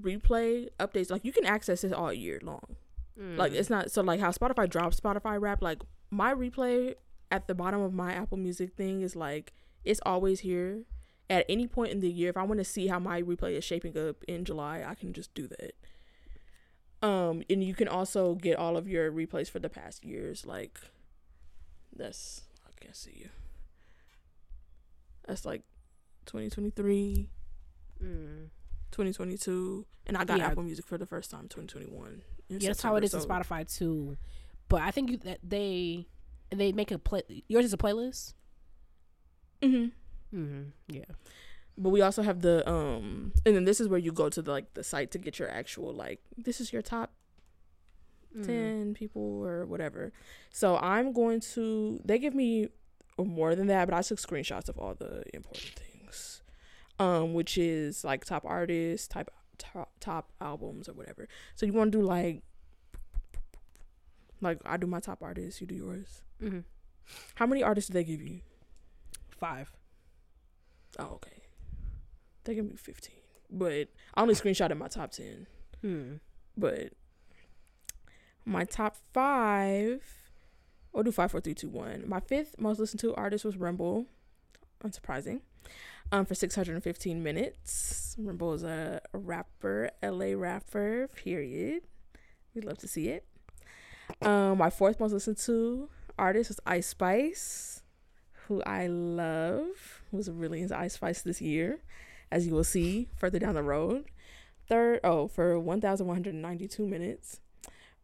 [0.00, 2.76] replay updates like you can access it all year long.
[3.18, 3.56] Like mm.
[3.56, 5.62] it's not so like how Spotify drops Spotify wrap.
[5.62, 6.94] Like my replay
[7.30, 9.52] at the bottom of my Apple Music thing is like
[9.84, 10.84] it's always here.
[11.28, 13.64] At any point in the year, if I want to see how my replay is
[13.64, 15.72] shaping up in July, I can just do that.
[17.02, 20.46] Um, and you can also get all of your replays for the past years.
[20.46, 20.78] Like
[21.94, 23.28] that's I can't see you.
[25.26, 25.62] That's like
[26.26, 27.28] 2023,
[28.02, 28.50] Mm.
[28.92, 30.46] 2022, and I got Yeah.
[30.48, 32.22] Apple Music for the first time 2021.
[32.48, 34.16] in Yeah, that's how it is September, in Spotify too.
[34.68, 36.06] But I think you, that they
[36.50, 37.22] they make a play.
[37.48, 38.34] Yours is a playlist.
[39.62, 39.90] Mhm.
[40.34, 40.62] Mm-hmm.
[40.88, 41.04] Yeah.
[41.78, 44.50] but we also have the um and then this is where you go to the
[44.50, 47.12] like the site to get your actual like this is your top
[48.36, 48.44] Mm.
[48.46, 50.12] 10 people or whatever
[50.52, 52.68] so i'm going to they give me
[53.18, 55.95] more than that but i took screenshots of all the important things
[56.98, 61.28] um which is like top artists type top, top albums or whatever.
[61.54, 62.42] So you want to do like
[64.40, 66.22] like i do my top artists you do yours.
[66.42, 66.60] Mm-hmm.
[67.36, 68.40] how many artists do they give you?
[69.30, 69.72] Five.
[70.98, 71.42] oh okay.
[72.44, 73.14] They give me 15
[73.50, 75.46] but i only screenshotted my top 10
[75.82, 76.14] Hmm.
[76.56, 76.88] but
[78.44, 80.02] my top five
[80.92, 82.04] we'll do five four three two one.
[82.08, 84.06] My fifth most listened to artist was rumble.
[84.84, 85.40] Unsurprising
[86.12, 88.16] um for 615 minutes.
[88.18, 91.82] Rumble is a, a rapper la rapper period.
[92.54, 93.24] We'd love to see it.
[94.22, 95.88] Um my fourth most listened to
[96.18, 97.82] artist was ice spice
[98.46, 101.80] who i love was really into ice spice this year
[102.32, 104.06] as you will see further down the road.
[104.68, 107.40] Third oh for 1192 minutes.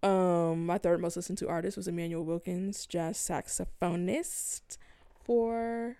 [0.02, 4.78] Um my third most listened to artist was immanuel wilkins jazz saxophonist
[5.24, 5.96] for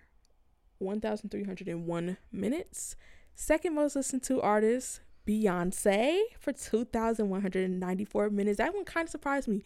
[0.83, 2.95] 1301 minutes
[3.35, 9.63] second most listened to artist beyonce for 2194 minutes that one kind of surprised me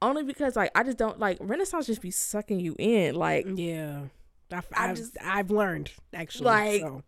[0.00, 3.58] only because like i just don't like renaissance just be sucking you in like mm,
[3.58, 4.02] Yeah.
[4.52, 6.44] I've, I I've, just- I've learned actually.
[6.46, 7.02] Like- so.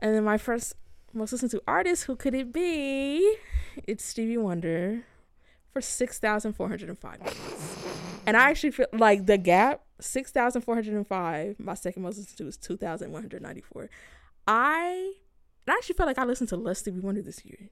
[0.00, 0.74] And then my first
[1.12, 3.36] most listened to artist, who could it be?
[3.86, 5.02] It's Stevie Wonder
[5.72, 7.86] for 6,405 minutes.
[8.26, 13.90] And I actually feel like the gap, 6,405, my second most listened to is 2,194.
[14.46, 15.12] I,
[15.66, 17.70] I actually felt like I listened to less Stevie Wonder this year.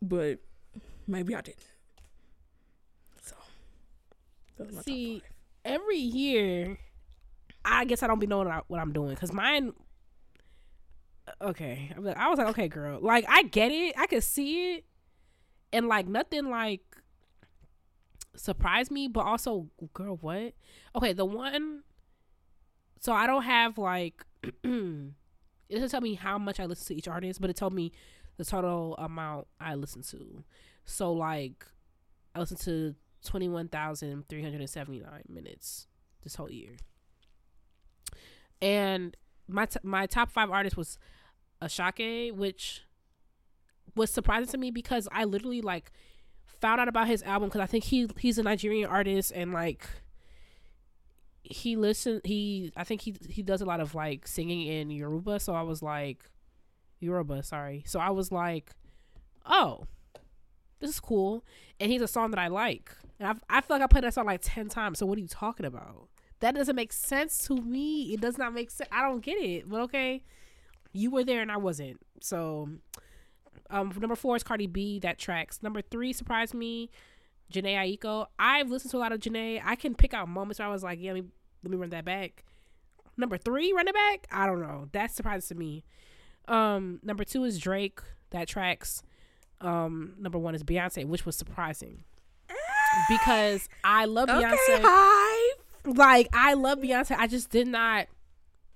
[0.00, 0.40] But
[1.06, 1.64] maybe I didn't.
[3.22, 3.36] So,
[4.56, 5.22] those are my top See,
[5.64, 6.78] every year,
[7.64, 9.72] I guess I don't be knowing what, I'm doing because mine.
[11.26, 14.74] Uh, okay, I'm I was like, okay, girl, like I get it, I could see
[14.74, 14.84] it,
[15.72, 16.80] and like nothing like
[18.36, 20.54] surprised me, but also, girl, what?
[20.96, 21.82] Okay, the one.
[23.00, 24.24] So I don't have like.
[24.64, 25.12] it
[25.70, 27.92] doesn't tell me how much I listen to each artist, but it told me
[28.36, 30.44] the total amount I listen to.
[30.84, 31.64] So like,
[32.34, 35.86] I listened to twenty one thousand three hundred and seventy nine minutes
[36.22, 36.76] this whole year.
[38.60, 39.16] And
[39.48, 40.98] my t- my top five artist was
[41.60, 42.82] Asake, which
[43.94, 45.92] was surprising to me because I literally like
[46.62, 49.86] found out about his album because I think he he's a Nigerian artist and like
[51.42, 55.40] he listened he I think he he does a lot of like singing in Yoruba.
[55.40, 56.24] So I was like
[57.00, 57.82] Yoruba sorry.
[57.86, 58.70] So I was like
[59.44, 59.86] oh
[60.82, 61.44] this is cool.
[61.80, 62.90] And he's a song that I like.
[63.18, 64.98] And I've, I feel like I played that song like 10 times.
[64.98, 66.08] So what are you talking about?
[66.40, 68.12] That doesn't make sense to me.
[68.12, 69.68] It does not make sense I don't get it.
[69.68, 70.24] But okay.
[70.92, 72.00] You were there and I wasn't.
[72.20, 72.68] So
[73.72, 75.00] um, number four is Cardi B.
[75.00, 75.62] That tracks.
[75.62, 76.90] Number three surprised me.
[77.52, 78.26] Jhené Aiko.
[78.38, 79.60] I've listened to a lot of Jhené.
[79.64, 81.30] I can pick out moments where I was like, yeah, let me,
[81.64, 82.44] let me run that back.
[83.16, 84.26] Number three, run it back.
[84.30, 84.88] I don't know.
[84.92, 85.84] That surprises to me.
[86.48, 88.00] Um, number two is Drake.
[88.30, 89.02] That tracks.
[89.60, 92.04] Um, number one is Beyonce, which was surprising
[93.08, 94.52] because I love Beyonce.
[94.52, 95.54] Okay, hi.
[95.84, 97.16] Like I love Beyonce.
[97.18, 98.06] I just did not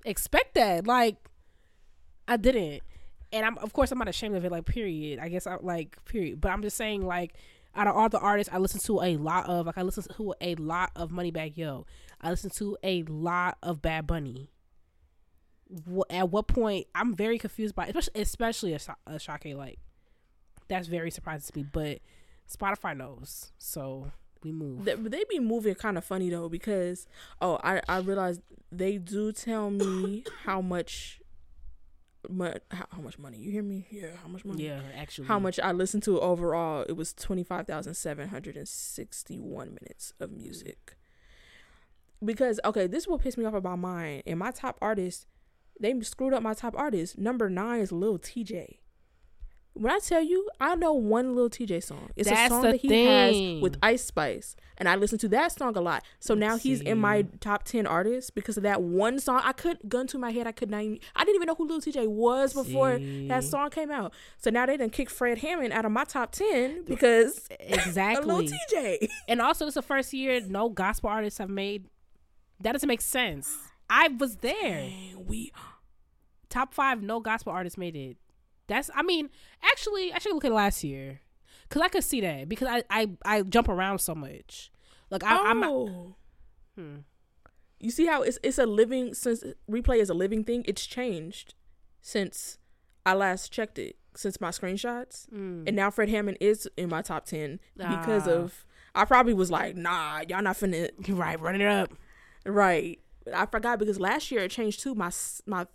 [0.05, 0.86] expect that.
[0.86, 1.16] Like
[2.28, 2.82] I didn't
[3.37, 4.51] and I'm of course I'm not ashamed of it.
[4.51, 5.18] Like period.
[5.18, 6.41] I guess I like period.
[6.41, 7.34] But I'm just saying like
[7.74, 10.34] out of all the artists I listen to a lot of, like I listen to
[10.41, 11.87] a lot of Moneybagg Yo.
[12.20, 14.51] I listen to a lot of Bad Bunny.
[16.11, 18.78] At what point I'm very confused by, especially especially a,
[19.09, 19.78] Asake like
[20.68, 21.66] that's very surprising to me.
[21.70, 21.99] But
[22.51, 24.12] Spotify knows, so
[24.43, 24.84] we move.
[24.84, 27.07] They, they be moving kind of funny though because
[27.41, 31.20] oh I I realized they do tell me how much
[32.70, 33.38] how, how much money?
[33.38, 33.86] You hear me?
[33.90, 34.66] Yeah how much money?
[34.66, 35.28] Yeah actually.
[35.28, 35.58] How much?
[35.60, 36.84] I listened to overall.
[36.88, 40.96] It was 25761 minutes of music.
[42.24, 45.26] Because okay this is what pissed me off about mine and my top artist
[45.78, 48.78] they screwed up my top artist number nine is lil tjay
[49.76, 52.10] when I tell you, I know one Lil Tjay song.
[52.16, 53.56] It's That's a song that he thing.
[53.56, 56.02] has with Ice Spice, and I listen to that song a lot.
[56.18, 59.40] So Let's now he's in my top ten artists because of that one song.
[59.44, 60.46] I could gun to my head.
[60.46, 60.82] I could not.
[60.82, 62.98] Even, I didn't even know who Lil Tjay was before
[63.28, 64.12] that song came out.
[64.38, 68.42] So now they done kick Fred Hammond out of my top ten because exactly Lil
[68.72, 69.08] Tjay.
[69.28, 71.86] And also, it's the first year no gospel artists have made.
[72.60, 73.56] That doesn't make sense.
[73.90, 74.80] I was there.
[74.80, 75.52] Dang, we
[76.48, 78.16] Top five no gospel artists made it.
[78.68, 78.90] That's.
[78.94, 79.30] I mean,
[79.62, 81.20] actually, I should look at last year,
[81.68, 84.70] cause I could see that because I I, I jump around so much.
[85.10, 85.70] Like I, I'm not.
[85.70, 86.14] oh.
[86.76, 86.96] Hmm.
[87.78, 90.64] You see how it's it's a living since replay is a living thing.
[90.66, 91.54] It's changed
[92.02, 92.58] since
[93.04, 93.96] I last checked it.
[94.14, 95.64] Since my screenshots, Mm.
[95.66, 98.30] and now Fred Hammond is in my top ten because Ah.
[98.32, 98.64] of.
[98.94, 101.92] I probably was like, nah, y'all not finna right, running it up.
[102.46, 102.98] right.
[103.34, 104.94] I forgot because last year it changed too.
[104.94, 105.10] My
[105.44, 105.66] my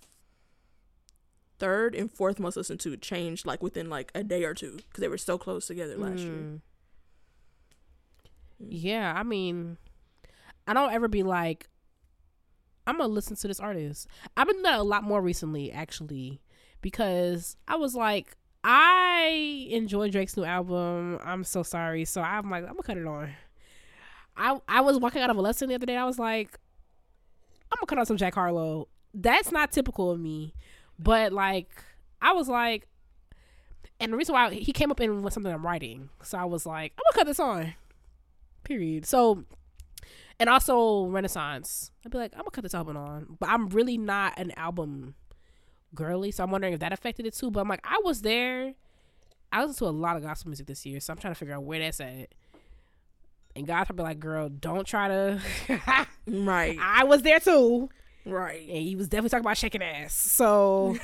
[1.62, 4.99] third and fourth most listened to changed like within like a day or two because
[4.99, 6.32] they were so close together last year.
[6.32, 6.59] Mm.
[8.68, 9.78] Yeah, I mean,
[10.68, 11.70] I don't ever be like,
[12.88, 14.07] I'm gonna listen to this artist.
[14.36, 16.41] I've been doing that a lot more recently, actually,
[16.82, 21.20] because I was like, I enjoy Drake's new album.
[21.24, 23.30] I'm so sorry, so I'm like, I'm gonna cut it on.
[24.36, 25.97] I I was walking out of a lesson the other day.
[25.97, 26.59] I was like,
[27.72, 28.88] I'm gonna cut on some Jack Harlow.
[29.14, 30.55] That's not typical of me,
[31.01, 31.69] but like,
[32.21, 32.87] I was like,
[33.99, 36.65] and the reason why he came up in with something I'm writing, so I was
[36.65, 37.73] like, I'm gonna cut this on.
[38.63, 39.05] Period.
[39.05, 39.43] So,
[40.39, 41.91] and also Renaissance.
[42.05, 45.15] I'd be like, I'm gonna cut this album on, but I'm really not an album
[45.93, 47.51] girly, so I'm wondering if that affected it too.
[47.51, 48.73] But I'm like, I was there.
[49.51, 51.53] I listened to a lot of gospel music this year, so I'm trying to figure
[51.53, 52.29] out where that's at.
[53.55, 55.41] And God's probably like, girl, don't try to.
[56.27, 57.89] Right, I was there too,
[58.26, 58.61] right.
[58.61, 60.13] and he was definitely talking about shaking ass.
[60.13, 60.97] So,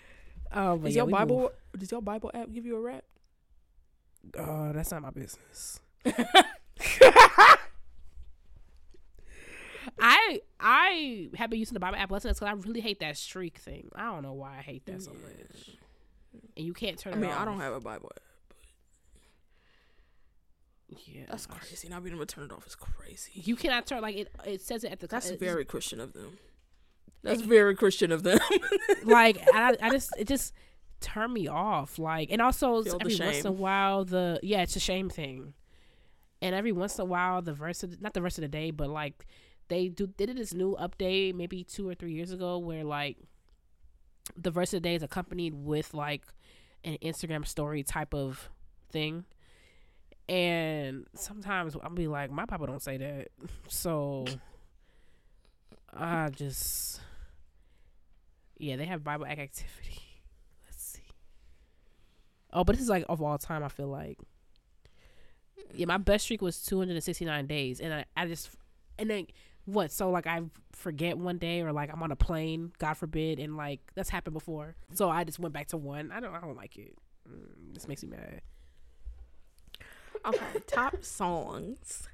[0.52, 1.50] um, Does yeah, your Bible move.
[1.78, 3.04] does your Bible app give you a wrap?
[4.38, 5.80] Uh, that's not my business.
[9.98, 13.58] I I have been using the Bible app less because I really hate that streak
[13.58, 13.88] thing.
[13.94, 15.76] I don't know why I hate that so much.
[16.56, 17.12] And you can't turn.
[17.12, 17.22] It off.
[17.22, 18.22] I mean, I don't have a Bible app.
[21.06, 21.88] Yeah, That's crazy.
[21.88, 23.32] Not being able to turn it off is crazy.
[23.34, 24.28] You cannot turn like it.
[24.44, 25.06] It says it at the.
[25.06, 26.38] That's very Christian of them.
[27.22, 28.38] That's very Christian of them.
[29.04, 30.52] like I, I just it just
[31.00, 31.98] turned me off.
[31.98, 35.54] Like and also Feel every once in a while the yeah it's a shame thing,
[36.40, 38.70] and every once in a while the verse of, not the rest of the day
[38.70, 39.26] but like
[39.68, 43.16] they do they did this new update maybe two or three years ago where like
[44.36, 46.22] the verse of the day is accompanied with like
[46.84, 48.50] an Instagram story type of
[48.90, 49.24] thing.
[50.28, 53.28] And sometimes I'll be like, my papa don't say that.
[53.68, 54.26] So
[55.92, 57.00] I just
[58.62, 60.00] yeah, they have Bible activity.
[60.64, 61.02] Let's see.
[62.52, 63.64] Oh, but this is like of all time.
[63.64, 64.18] I feel like.
[65.74, 68.50] Yeah, my best streak was 269 days, and I, I just
[68.98, 69.26] and then
[69.64, 69.90] what?
[69.90, 70.42] So like I
[70.72, 74.34] forget one day, or like I'm on a plane, God forbid, and like that's happened
[74.34, 74.76] before.
[74.94, 76.12] So I just went back to one.
[76.12, 76.32] I don't.
[76.32, 76.94] I don't like it.
[77.28, 78.42] Mm, this makes me mad.
[80.24, 82.08] okay, top songs.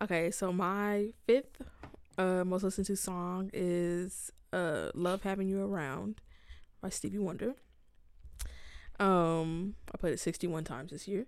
[0.00, 1.62] Okay, so my fifth
[2.18, 6.20] uh most listened to song is uh Love Having You Around
[6.80, 7.54] by Stevie Wonder.
[9.00, 11.26] Um I played it 61 times this year.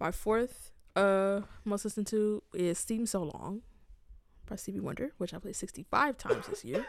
[0.00, 3.62] My fourth uh most listened to is Seem So Long
[4.46, 6.86] by Stevie Wonder, which I played 65 times this year.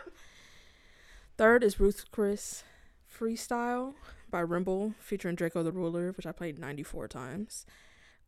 [1.38, 2.64] Third is Ruth Chris
[3.12, 3.94] Freestyle
[4.30, 7.66] by Rimble featuring Draco the Ruler, which I played 94 times.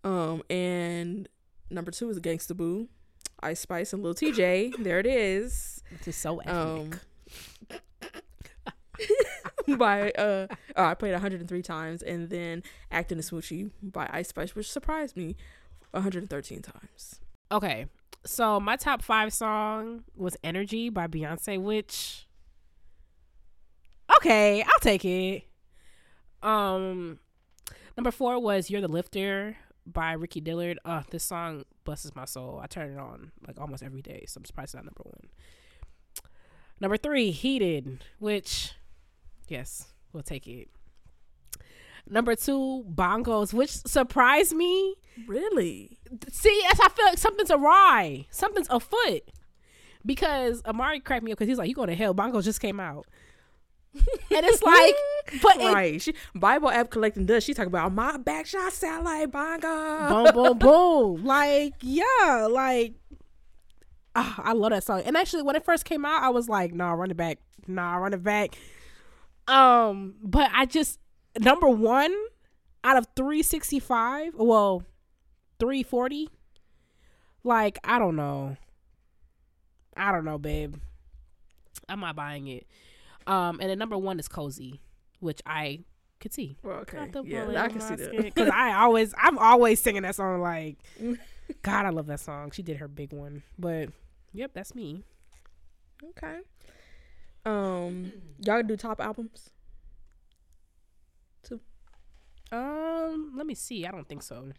[0.03, 1.27] Um, and
[1.71, 2.87] number two is Gangsta Boo,
[3.41, 4.71] Ice Spice and Lil Tjay.
[4.83, 5.81] There it is.
[5.91, 6.99] This is so Um, ethnic.
[9.77, 14.55] by uh, oh, I played 103 times, and then Acting a Smoochie by Ice Spice,
[14.55, 15.35] which surprised me
[15.91, 17.19] 113 times.
[17.51, 17.87] okay,
[18.25, 22.27] so my top five song was "Energy" by Beyonce, which
[24.17, 25.43] okay, I'll take it.
[26.43, 27.19] Um,
[27.97, 30.79] number four was "You're the Lifter" by Ricky Dillard.
[30.85, 32.59] Uh, this song blesses my soul.
[32.61, 35.29] I turn it on like almost every day, so I'm surprised it's not number one.
[36.79, 38.73] Number three, "Heated," which
[39.49, 40.69] yes, we'll take it.
[42.07, 44.95] Number two, bongos, which surprised me.
[45.27, 45.97] Really?
[46.31, 49.23] See, as I feel like something's awry, something's afoot.
[50.05, 52.79] Because Amari cracked me up because he's like, "You going to hell?" Bongos just came
[52.79, 53.07] out,
[53.95, 54.95] and it's like,
[55.41, 56.01] but it, right.
[56.01, 57.47] She, Bible app collecting dust.
[57.47, 60.09] She talking about my back shot sound like bongo.
[60.09, 61.25] boom, boom, boom.
[61.25, 62.93] Like, yeah, like,
[64.15, 65.01] ah, I love that song.
[65.05, 67.39] And actually, when it first came out, I was like, "Nah, run it back.
[67.67, 68.57] Nah, run it back."
[69.47, 70.99] Um, but I just
[71.39, 72.13] number one
[72.83, 74.33] out of three sixty five.
[74.35, 74.83] Well,
[75.59, 76.29] three forty.
[77.43, 78.57] Like, I don't know.
[79.95, 80.75] I don't know, babe.
[81.87, 82.65] I'm not buying it.
[83.27, 84.81] Um, and then number one is cozy,
[85.19, 85.81] which I
[86.19, 86.57] could see.
[86.63, 87.09] Well, okay.
[87.23, 88.35] Yeah, I can see that.
[88.35, 90.41] Cause I always, I'm always singing that song.
[90.41, 90.77] Like,
[91.61, 92.51] God, I love that song.
[92.51, 93.43] She did her big one.
[93.59, 93.89] But
[94.33, 95.03] yep, that's me.
[96.03, 96.39] Okay.
[97.45, 99.51] Um, y'all do top albums?
[102.51, 103.85] Um, let me see.
[103.85, 104.51] I don't think so.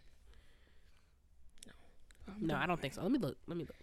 [2.39, 3.01] No, I don't think so.
[3.01, 3.37] Let me look.
[3.47, 3.75] Let me look.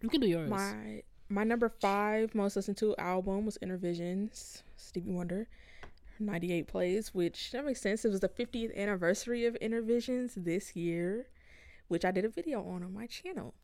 [0.00, 0.50] You can do yours.
[0.50, 5.48] My my number five most listened to album was Innervisions, Stevie Wonder,
[6.18, 8.04] ninety eight plays, which that makes sense.
[8.04, 11.28] It was the fiftieth anniversary of Innervisions this year,
[11.88, 13.54] which I did a video on on my channel.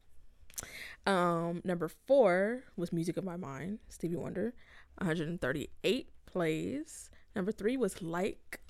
[1.06, 4.54] Um, number four was Music of My Mind, Stevie Wonder,
[4.98, 7.10] one hundred and thirty eight plays.
[7.34, 8.60] Number three was Like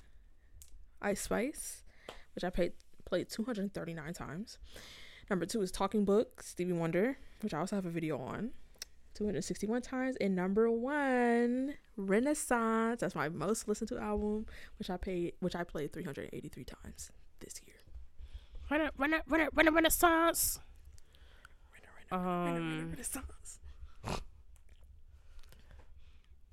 [1.01, 1.83] Ice Spice,
[2.35, 2.73] which I played
[3.05, 4.57] played two hundred and thirty nine times.
[5.29, 8.51] Number two is Talking Book, Stevie Wonder, which I also have a video on,
[9.15, 10.15] 261 times.
[10.19, 12.99] And number one, Renaissance.
[12.99, 14.45] That's my most listened to album,
[14.77, 17.75] which I paid, which I played 383 times this year.
[18.69, 18.93] Renaissance.
[18.97, 19.89] Rena, Rena, Rena, Rena,
[22.13, 22.95] Um.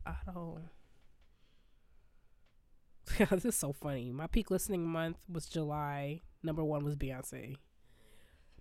[0.06, 0.62] I don't.
[3.18, 4.12] Yeah, this is so funny.
[4.12, 6.20] My peak listening month was July.
[6.44, 7.56] Number one was Beyonce.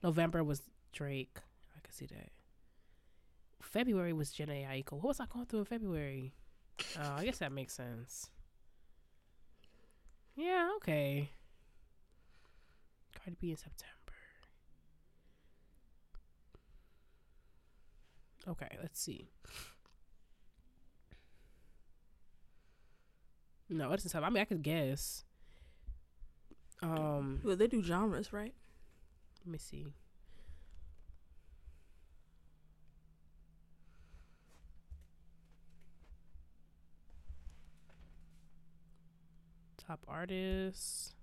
[0.04, 1.38] November was Drake.
[1.78, 2.32] I can see that.
[3.62, 4.93] February was Jhené Aiko.
[4.93, 6.34] What was I going through in February?
[7.00, 8.32] Oh, I guess that makes sense.
[10.36, 11.30] Yeah, okay.
[13.16, 13.99] Cardi B in September.
[18.50, 19.30] Okay, let's see.
[23.70, 24.24] No, it doesn't have.
[24.24, 25.24] I mean, I could guess.
[26.82, 28.54] Um, Well, they do genres, right?
[29.45, 29.93] let me see.
[39.78, 41.16] Top artists.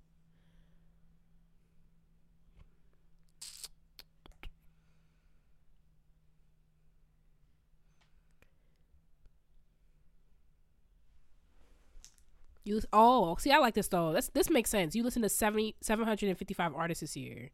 [12.67, 14.12] You oh see I like this though.
[14.12, 14.97] That's this makes sense.
[14.97, 17.51] You listen to 70, 755 artists this year.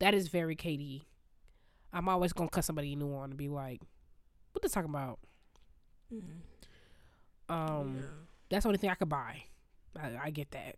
[0.00, 1.06] That is very Katie.
[1.92, 3.80] I'm always gonna cut somebody new on and be like,
[4.52, 5.20] "What they talking about?"
[7.48, 8.02] Um, Yeah.
[8.48, 9.44] that's the only thing I could buy.
[9.96, 10.74] I, I get that.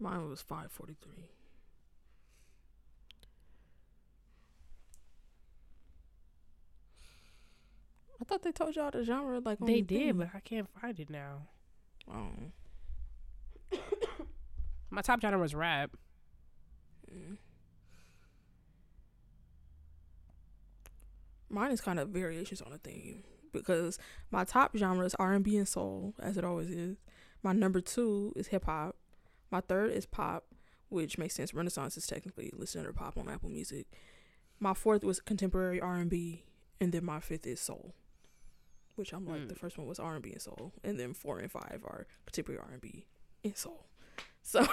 [0.00, 1.28] Mine was 543.
[8.20, 10.16] I thought they told y'all the genre like They the did, thing.
[10.18, 11.48] but I can't find it now.
[12.10, 13.78] Oh.
[14.90, 15.92] My top genre was rap.
[17.10, 17.38] Mm.
[21.48, 23.22] Mine is kind of variations on a theme
[23.52, 23.98] because
[24.30, 26.96] my top genre is R and B and soul, as it always is.
[27.42, 28.96] My number two is hip hop.
[29.50, 30.44] My third is pop,
[30.88, 31.52] which makes sense.
[31.52, 33.86] Renaissance is technically listed under pop on Apple Music.
[34.60, 36.44] My fourth was contemporary R and B,
[36.80, 37.94] and then my fifth is soul,
[38.96, 39.48] which I'm like Mm.
[39.48, 42.06] the first one was R and B and soul, and then four and five are
[42.26, 43.06] contemporary R and B
[43.44, 43.86] and soul.
[44.42, 44.66] So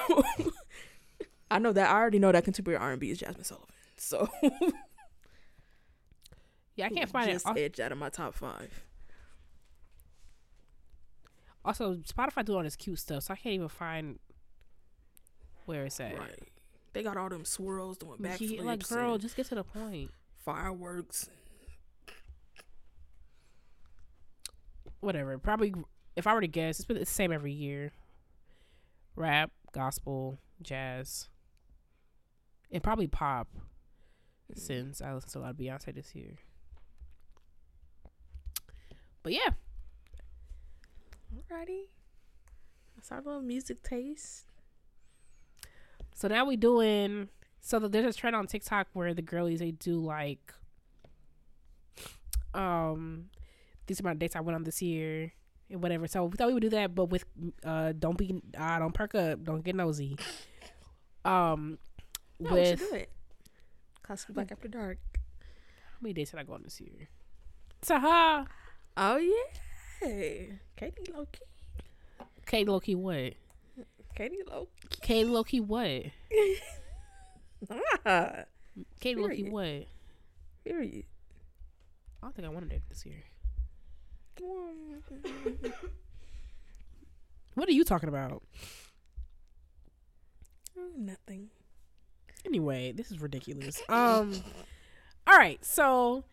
[1.52, 3.68] I know that I already know that contemporary R and B is Jazmine Sullivan.
[3.98, 4.28] So
[6.76, 7.34] Yeah, I can't find it.
[7.34, 8.84] just edged out of my top five.
[11.66, 14.18] Also, Spotify do all this cute stuff, so I can't even find
[15.66, 16.18] where it's at.
[16.18, 16.50] Right.
[16.94, 20.12] They got all them swirls doing Yeah, backflips, like, girl, just get to the point.
[20.38, 21.30] fireworks.
[25.00, 25.38] Whatever.
[25.38, 25.74] Probably,
[26.16, 27.92] if I were to guess, it's been the same every year.
[29.16, 31.30] Rap, gospel, jazz,
[32.72, 33.48] and probably pop.
[34.56, 36.38] Since I listened to a lot of Beyoncé this year.
[39.22, 39.52] But yeah,
[41.36, 41.84] Alrighty.
[42.96, 44.46] That's our little music taste.
[46.14, 47.30] So now we doing
[47.62, 50.54] so there's a trend on TikTok where the girlies they do like
[52.54, 53.26] um
[53.90, 55.34] these are my dates I went on this year
[55.70, 56.06] and whatever.
[56.08, 57.26] So we thought we would do that, but with
[57.66, 60.16] uh don't be uh don't perk up, don't get nosy.
[61.26, 61.80] Um
[62.40, 63.10] No, we should do it.
[64.08, 65.00] Cosplay Black After Dark.
[65.14, 67.10] how many dates did I go on this year?
[67.82, 68.46] Taha.
[68.96, 70.54] Oh yeah.
[70.78, 71.42] Katie Loki.
[72.46, 73.34] Katie Loki what?
[74.16, 74.70] Katie Loki.
[75.02, 76.04] Katie Loki what?
[79.00, 79.88] Katie Loki what?
[80.64, 81.06] Period.
[82.22, 83.24] I don't think I want to date this year.
[87.56, 88.42] What are you talking about?
[90.78, 91.50] Oh, Nothing.
[92.46, 93.82] Anyway, this is ridiculous.
[93.90, 94.34] Um,
[95.28, 95.64] all right.
[95.66, 96.24] So,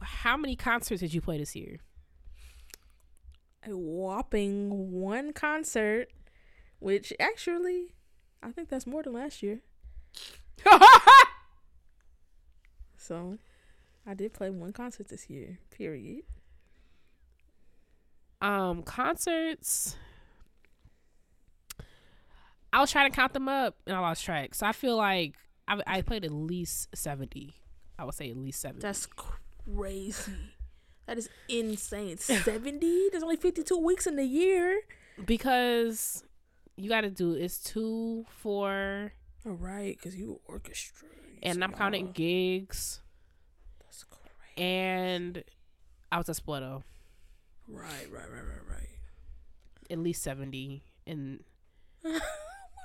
[0.00, 1.78] how many concerts did you play this year?
[3.66, 6.08] A whopping one concert,
[6.78, 7.94] which actually,
[8.40, 9.62] I think that's more than last year.
[13.02, 13.36] So,
[14.06, 15.58] I did play one concert this year.
[15.70, 16.22] Period.
[18.42, 19.96] Um, concerts.
[22.72, 24.54] I was trying to count them up and I lost track.
[24.54, 25.34] So I feel like
[25.68, 27.54] I, I played at least seventy.
[27.98, 28.80] I would say at least seventy.
[28.82, 30.32] That's crazy.
[31.06, 32.16] That is insane.
[32.16, 33.08] 70?
[33.10, 34.82] There's only 52 weeks in the year.
[35.26, 36.22] because
[36.76, 39.12] you got to do it's two, four,
[39.44, 41.08] All right, because you orchestra.
[41.42, 43.00] and I'm counting gigs,
[43.80, 44.62] That's crazy.
[44.62, 45.42] and
[46.12, 46.78] I was a splitter.
[47.72, 48.88] Right, right, right, right, right.
[49.90, 51.40] at least 70 and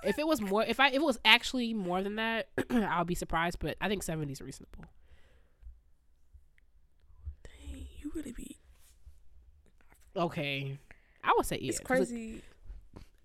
[0.03, 3.15] if it was more if i if it was actually more than that i'll be
[3.15, 4.85] surprised but i think 70 is reasonable
[7.43, 8.57] Dang, you really be.
[10.15, 10.77] okay
[11.23, 12.41] i would say yeah It's crazy.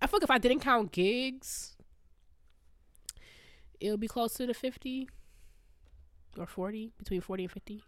[0.01, 1.75] i feel like if i didn't count gigs
[3.79, 5.09] it would be close to the 50
[6.37, 7.83] or 40 between 40 and 50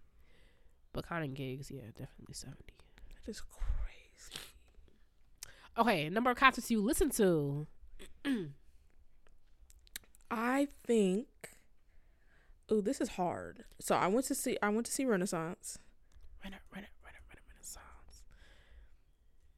[0.93, 2.55] but counting gigs yeah definitely 70
[3.25, 4.45] That is crazy.
[5.77, 7.67] okay number of concerts you listen to
[10.31, 11.27] I think.
[12.69, 13.63] Oh, this is hard.
[13.79, 14.57] So I went to see.
[14.61, 15.77] I went to see Renaissance.
[16.43, 18.23] Rena, Rena, Rena, Rena, Renaissance.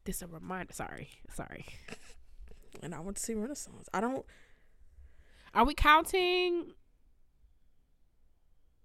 [0.03, 0.73] This a reminder.
[0.73, 1.65] Sorry, sorry.
[2.83, 3.87] and I went to see Renaissance.
[3.93, 4.25] I don't.
[5.53, 6.73] Are we counting?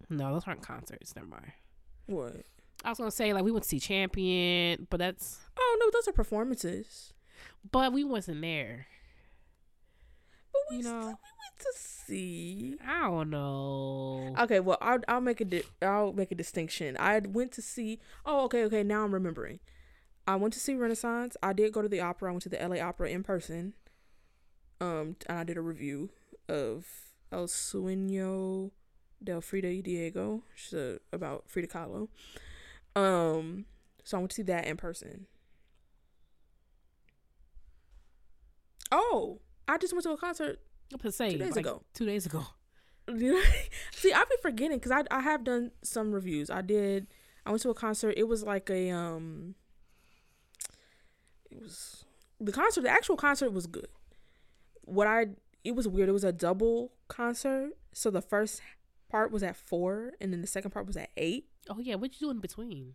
[0.09, 1.17] No, those aren't concerts.
[1.17, 1.53] Never mind.
[2.07, 2.45] What?
[2.85, 6.09] I was gonna say like we went to see Champion, but that's Oh no, those
[6.09, 7.13] are performances.
[7.71, 8.87] but we wasn't there.
[10.53, 12.77] But we You still we went to see.
[12.87, 14.35] I don't know.
[14.41, 16.97] Okay, well I'll I'll make a di- I'll make a distinction.
[16.99, 18.01] I went to see.
[18.27, 18.83] Oh, okay, okay.
[18.83, 19.61] Now I'm remembering.
[20.27, 21.37] I went to see Renaissance.
[21.43, 22.29] I did go to the opera.
[22.29, 23.75] I went to the LA Opera in person.
[24.81, 26.11] Um, and I did a review
[26.49, 26.87] of
[27.33, 28.71] El Sueño
[29.23, 32.09] del Frida y Diego, which is uh, about Frida Kahlo.
[32.95, 33.67] Um,
[34.05, 35.27] so I went to see that in person.
[38.91, 40.61] Oh, I just went to a concert
[41.11, 41.83] say two days like, ago.
[41.95, 42.45] Two days ago.
[43.09, 46.51] See, I've been forgetting because I I have done some reviews.
[46.51, 47.07] I did.
[47.45, 48.15] I went to a concert.
[48.17, 49.55] It was like a um.
[51.51, 52.05] It was
[52.41, 52.83] the concert.
[52.83, 53.89] The actual concert was good.
[54.83, 55.29] What I
[55.65, 56.09] it was weird.
[56.09, 57.71] It was a double concert.
[57.93, 58.63] So the first
[59.09, 61.47] part was at four, and then the second part was at eight.
[61.69, 62.95] Oh yeah, what you do in between?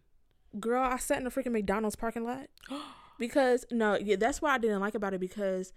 [0.60, 2.48] Girl, I sat in a freaking McDonald's parking lot
[3.20, 5.74] because no, yeah, that's what I didn't like about it because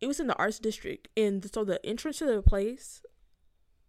[0.00, 3.02] it was in the arts district, and so the entrance to the place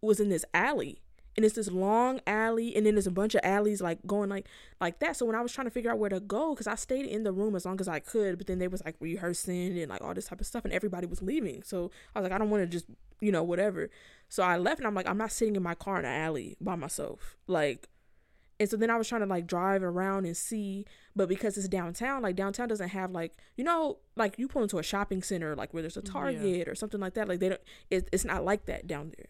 [0.00, 1.02] was in this alley,
[1.36, 4.46] and it's this long alley and then there's a bunch of alleys like going like
[4.80, 6.74] like that so when i was trying to figure out where to go because i
[6.74, 9.78] stayed in the room as long as i could but then they was like rehearsing
[9.78, 12.32] and like all this type of stuff and everybody was leaving so i was like
[12.32, 12.86] i don't want to just
[13.20, 13.90] you know whatever
[14.28, 16.56] so i left and i'm like i'm not sitting in my car in an alley
[16.60, 17.88] by myself like
[18.58, 21.68] and so then I was trying to like drive around and see, but because it's
[21.68, 25.54] downtown, like downtown doesn't have like you know like you pull into a shopping center
[25.54, 26.64] like where there's a Target yeah.
[26.70, 27.28] or something like that.
[27.28, 27.60] Like they don't,
[27.90, 29.26] it, it's not like that down there.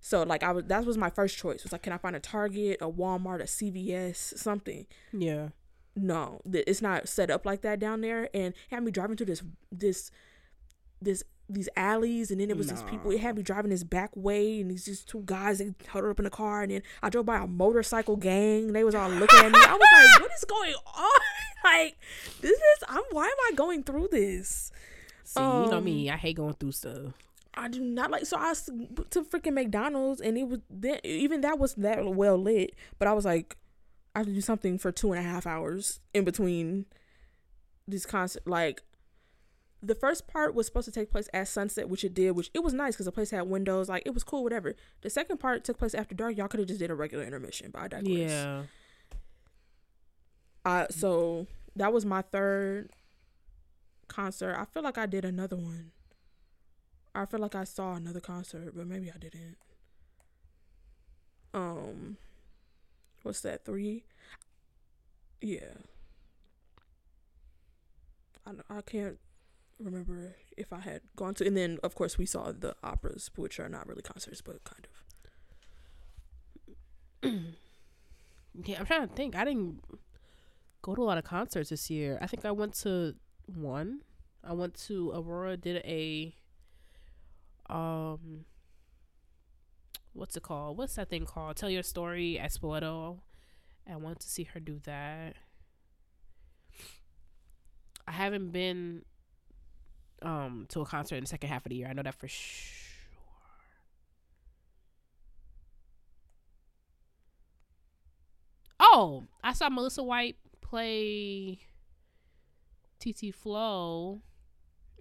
[0.00, 1.62] So like I was that was my first choice.
[1.62, 4.86] Was like, can I find a Target, a Walmart, a CVS, something?
[5.12, 5.48] Yeah.
[5.96, 8.28] No, it's not set up like that down there.
[8.32, 10.10] And had me driving through this this
[11.02, 14.10] this these alleys and then it was these people it had me driving this back
[14.14, 17.10] way and these just two guys they huddled up in the car and then I
[17.10, 20.30] drove by a motorcycle gang they was all looking at me I was like what
[20.32, 21.20] is going on
[21.64, 21.96] like
[22.40, 24.70] this is I'm why am I going through this
[25.24, 27.14] See, um, you know me um, I hate going through stuff
[27.54, 28.52] I do not like so I
[29.10, 33.12] to freaking McDonald's and it was then even that was that well lit but I
[33.12, 33.56] was like
[34.14, 36.86] I have to do something for two and a half hours in between
[37.88, 38.82] these concert like
[39.82, 42.62] the first part was supposed to take place at sunset, which it did, which it
[42.62, 44.74] was nice because the place had windows, like it was cool, whatever.
[45.00, 46.36] The second part took place after dark.
[46.36, 48.30] Y'all could have just did a regular intermission, but I digress.
[48.30, 48.62] Yeah.
[50.64, 51.46] Uh, so
[51.76, 52.90] that was my third
[54.08, 54.54] concert.
[54.58, 55.92] I feel like I did another one.
[57.14, 59.56] I feel like I saw another concert, but maybe I didn't.
[61.52, 62.16] Um,
[63.22, 63.64] what's that?
[63.64, 64.04] Three.
[65.40, 65.74] Yeah.
[68.46, 69.18] I I can't
[69.78, 71.46] remember if I had gone to.
[71.46, 74.86] And then, of course, we saw the operas, which are not really concerts, but kind
[77.22, 77.32] of.
[78.64, 79.34] yeah, I'm trying to think.
[79.36, 79.80] I didn't
[80.82, 82.18] go to a lot of concerts this year.
[82.20, 83.14] I think I went to
[83.46, 84.00] one.
[84.44, 85.56] I went to Aurora.
[85.56, 86.34] Did a
[87.70, 88.44] um,
[90.12, 90.76] what's it called?
[90.76, 91.56] What's that thing called?
[91.56, 93.20] Tell your story at Spoleto.
[93.90, 95.36] I want to see her do that.
[98.06, 99.04] I haven't been
[100.22, 101.88] um to a concert in the second half of the year.
[101.88, 102.76] I know that for sure.
[108.80, 111.60] Oh, I saw Melissa White play
[112.98, 114.22] TT Flow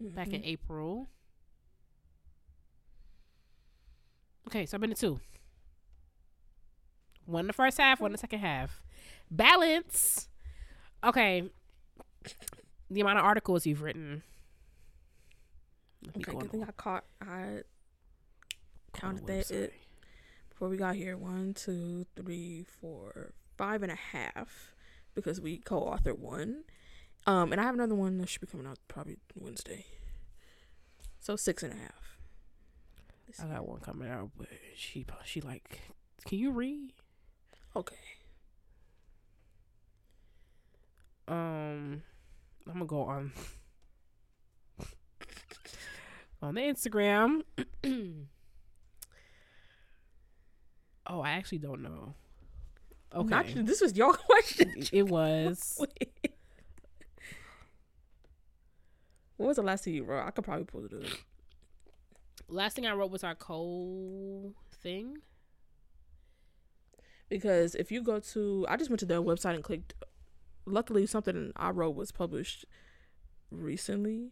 [0.01, 0.15] mm-hmm.
[0.15, 0.49] back in mm-hmm.
[0.49, 1.09] April.
[4.47, 5.19] Okay, so I've been to two.
[7.25, 8.81] One in the first half, one in the second half.
[9.29, 10.27] Balance.
[11.03, 11.49] Okay.
[12.89, 14.23] The amount of articles you've written.
[16.07, 17.05] Okay, good thing I caught.
[17.21, 17.61] I
[18.93, 19.73] counted that it
[20.49, 21.17] before we got here.
[21.17, 24.73] One, two, three, four, five and a half
[25.13, 26.63] because we co-authored one.
[27.27, 29.85] Um, and I have another one that should be coming out probably Wednesday.
[31.19, 32.18] So six and a half.
[33.37, 35.81] I got one coming out, but she she like,
[36.25, 36.93] can you read?
[37.75, 37.95] Okay.
[41.27, 42.01] Um,
[42.67, 43.31] I'm gonna go on
[46.41, 47.43] on the Instagram.
[51.07, 52.15] oh, I actually don't know.
[53.13, 54.83] Okay, Not, this was your question.
[54.91, 55.75] It was.
[59.37, 60.25] what was the last thing you wrote?
[60.25, 61.03] I could probably pull it up.
[62.49, 65.17] Last thing I wrote was our coal thing.
[67.29, 69.93] Because if you go to, I just went to their website and clicked.
[70.65, 72.65] Luckily, something I wrote was published
[73.51, 74.31] recently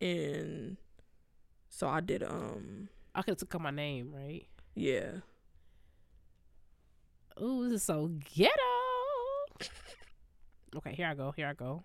[0.00, 0.76] and
[1.68, 4.46] so I did um I could have took out my name, right?
[4.74, 5.10] Yeah.
[7.42, 8.52] Ooh, this is so ghetto.
[10.76, 11.32] okay, here I go.
[11.32, 11.82] Here I go.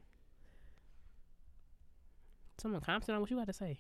[2.60, 3.80] Someone comment on what you got to say.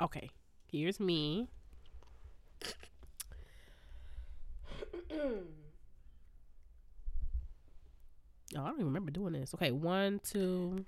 [0.00, 0.30] Okay,
[0.70, 1.48] here's me.
[5.12, 5.40] oh,
[8.54, 9.54] I don't even remember doing this.
[9.54, 10.84] Okay, one, two,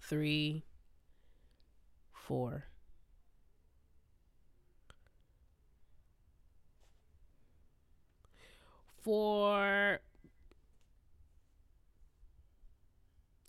[0.00, 0.62] three,
[2.12, 2.64] four.
[9.02, 9.98] Four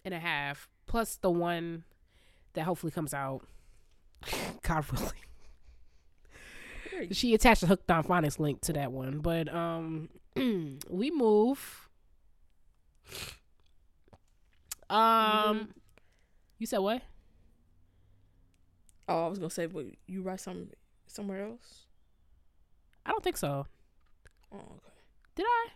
[0.04, 1.84] and a half plus the one
[2.54, 3.46] that hopefully comes out.
[4.64, 5.12] God willing
[7.12, 9.20] she attached a hooked on phonics link to that one.
[9.20, 11.90] But um we move.
[14.90, 15.64] Um mm-hmm.
[16.60, 17.02] you said what?
[19.08, 20.70] Oh, I was gonna say, but you write some
[21.08, 21.86] somewhere else?
[23.06, 23.68] I don't think so.
[24.52, 24.96] Oh, okay.
[25.36, 25.68] Did I?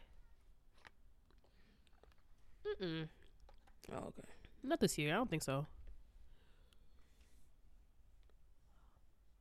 [2.68, 3.08] Mm-mm.
[3.92, 4.28] Oh, okay.
[4.64, 5.14] Not this year.
[5.14, 5.68] I don't think so.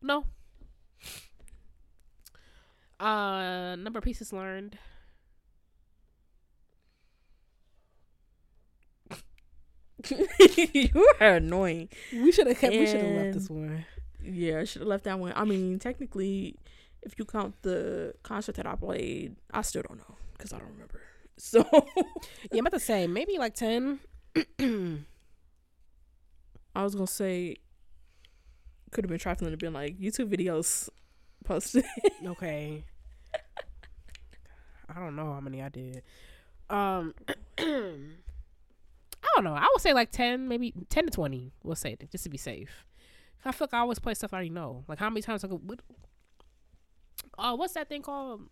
[0.03, 0.25] No.
[3.01, 4.79] Uh, number of pieces learned.
[10.73, 11.89] you are annoying.
[12.13, 12.77] We should have kept.
[12.79, 13.85] We should have left this one.
[14.23, 15.33] Yeah, I should have left that one.
[15.35, 16.57] I mean, technically,
[17.03, 20.71] if you count the concert that I played, I still don't know because I don't
[20.73, 21.01] remember.
[21.41, 21.83] So Yeah,
[22.55, 24.01] I'm about to say maybe like ten.
[26.75, 27.57] I was gonna say
[28.91, 30.89] could have been trifling to been like YouTube videos
[31.45, 31.85] posted.
[32.27, 32.85] okay.
[34.89, 36.03] I don't know how many I did.
[36.71, 37.15] Um,
[37.59, 39.55] I don't know.
[39.55, 41.53] I would say like ten, maybe ten to twenty.
[41.63, 42.85] We'll say just to be safe.
[43.45, 44.85] I feel like I always play stuff I already know.
[44.89, 45.57] Like how many times I go.
[45.57, 45.81] What,
[47.39, 48.49] oh, what's that thing called?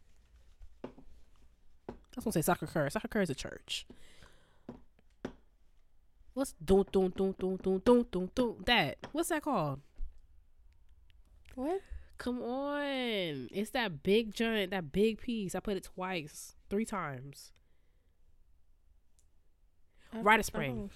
[0.85, 2.91] I was gonna say Sacré-Cœur.
[2.91, 3.87] Soccer cur is a church.
[6.33, 8.99] What's don't don't don't don't don't don't don't don't that?
[9.13, 9.81] What's that called?
[11.57, 11.81] What?
[12.19, 13.49] Come on.
[13.51, 15.55] It's that big giant, that big piece.
[15.55, 17.53] I played it twice, three times.
[20.15, 20.91] Rite of Spring.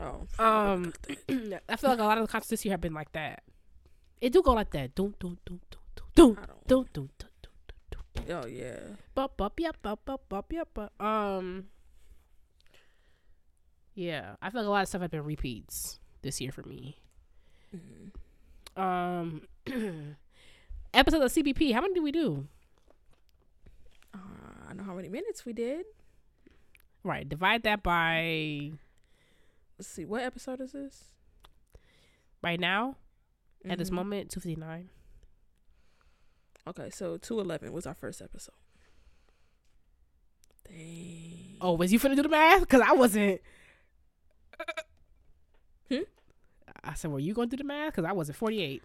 [0.00, 0.26] Oh.
[0.38, 0.92] Um,
[1.68, 3.42] I feel like a lot of the concerts this year have been like that.
[4.20, 4.94] It do go like that.
[4.94, 5.80] Don't, don't, don't, don't,
[6.14, 6.36] don't,
[6.66, 6.92] don't.
[6.92, 7.32] don't, don't, don't,
[8.30, 8.78] Oh yeah.
[9.14, 10.92] Bup, bup, yep, bup, bup, bup, yep, bup.
[11.00, 11.66] Um,
[13.94, 16.98] yeah, I feel like a lot of stuff have been repeats this year for me.
[17.74, 18.80] Mhm.
[18.80, 19.42] Um,
[20.94, 21.72] episode of CBP.
[21.72, 22.46] How many did we do?
[24.14, 24.18] Uh,
[24.68, 25.86] I know how many minutes we did.
[27.04, 28.72] Right, divide that by
[29.78, 30.04] Let's see.
[30.04, 31.04] What episode is this?
[32.42, 32.96] right now
[33.64, 33.92] at this Mhm.
[33.94, 34.88] moment two fifty nine.
[36.66, 38.54] Okay, so two eleven was our first episode.
[40.68, 41.56] Dang.
[41.60, 42.60] Oh, was you finna do the math?
[42.62, 43.40] Because I wasn't.
[45.88, 46.02] Hmm?
[46.82, 47.92] I said, were you going to do the math?
[47.94, 48.82] Because I wasn't 48.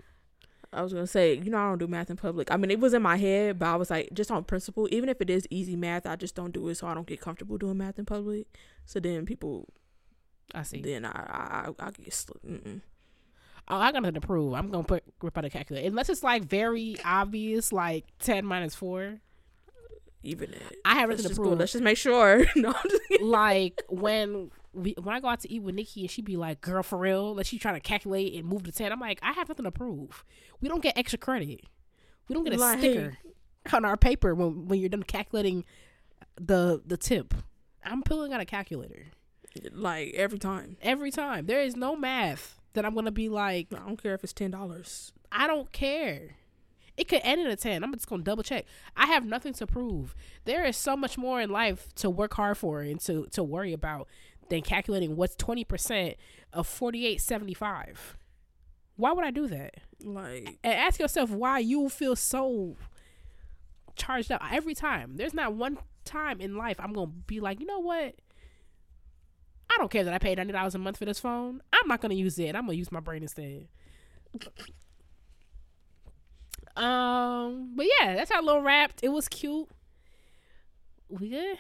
[0.73, 2.51] I was gonna say, you know, I don't do math in public.
[2.51, 5.09] I mean, it was in my head, but I was like, just on principle, even
[5.09, 7.57] if it is easy math, I just don't do it, so I don't get comfortable
[7.57, 8.47] doing math in public.
[8.85, 9.67] So then people,
[10.53, 10.81] I see.
[10.81, 12.45] then I, I, I, I get slipped.
[13.69, 14.53] Oh, I got nothing to prove.
[14.53, 15.87] I'm going to put rip out a calculator.
[15.87, 19.19] Unless it's like very obvious, like 10 minus 4.
[20.23, 20.61] Even it.
[20.85, 21.59] I have Let's nothing to prove.
[21.59, 22.45] Let's just make sure.
[22.55, 22.73] no,
[23.21, 26.61] like when we when I go out to eat with Nikki and she be like,
[26.61, 28.91] "Girl, for real," like she trying to calculate and move to ten.
[28.91, 30.23] I'm like, I have nothing to prove.
[30.61, 31.61] We don't get extra credit.
[32.27, 33.17] We don't get a Like- sticker
[33.73, 35.65] on our paper when when you're done calculating
[36.39, 37.33] the the tip.
[37.83, 39.07] I'm pulling out a calculator
[39.71, 40.77] like every time.
[40.81, 41.45] every time.
[41.45, 44.51] There is no math that I'm gonna be like, I don't care if it's ten
[44.51, 45.11] dollars.
[45.31, 46.35] I don't care.
[46.95, 47.83] It could end in a 10.
[47.83, 48.65] I'm just going to double check.
[48.95, 50.15] I have nothing to prove.
[50.45, 53.71] There is so much more in life to work hard for and to, to worry
[53.71, 54.07] about
[54.49, 56.15] than calculating what's 20%
[56.53, 58.17] of 4875.
[58.95, 59.75] Why would I do that?
[60.03, 62.75] Like And ask yourself why you feel so
[63.95, 65.17] charged up every time.
[65.17, 68.15] There's not one time in life I'm going to be like, you know what?
[69.69, 71.61] I don't care that I paid $90 a month for this phone.
[71.73, 72.55] I'm not going to use it.
[72.55, 73.67] I'm going to use my brain instead.
[76.75, 79.03] Um, but yeah, that's our little wrapped.
[79.03, 79.67] It was cute.
[81.09, 81.57] We good?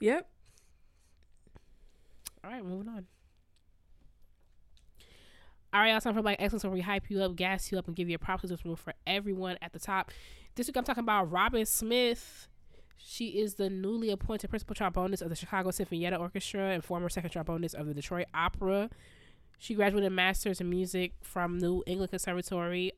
[0.00, 0.28] Yep.
[2.44, 3.06] All right, moving on.
[5.72, 6.00] All right, y'all.
[6.00, 8.14] Time for Black Excellence, where we hype you up, gas you up, and give you
[8.14, 8.44] a props.
[8.46, 10.10] There's room for everyone at the top.
[10.54, 12.48] This week, I'm talking about Robin Smith.
[12.96, 17.30] She is the newly appointed principal trombonist of the Chicago Sinfonietta Orchestra and former second
[17.30, 18.88] trombonist of the Detroit Opera.
[19.58, 22.92] She graduated Masters in Music from New England Conservatory.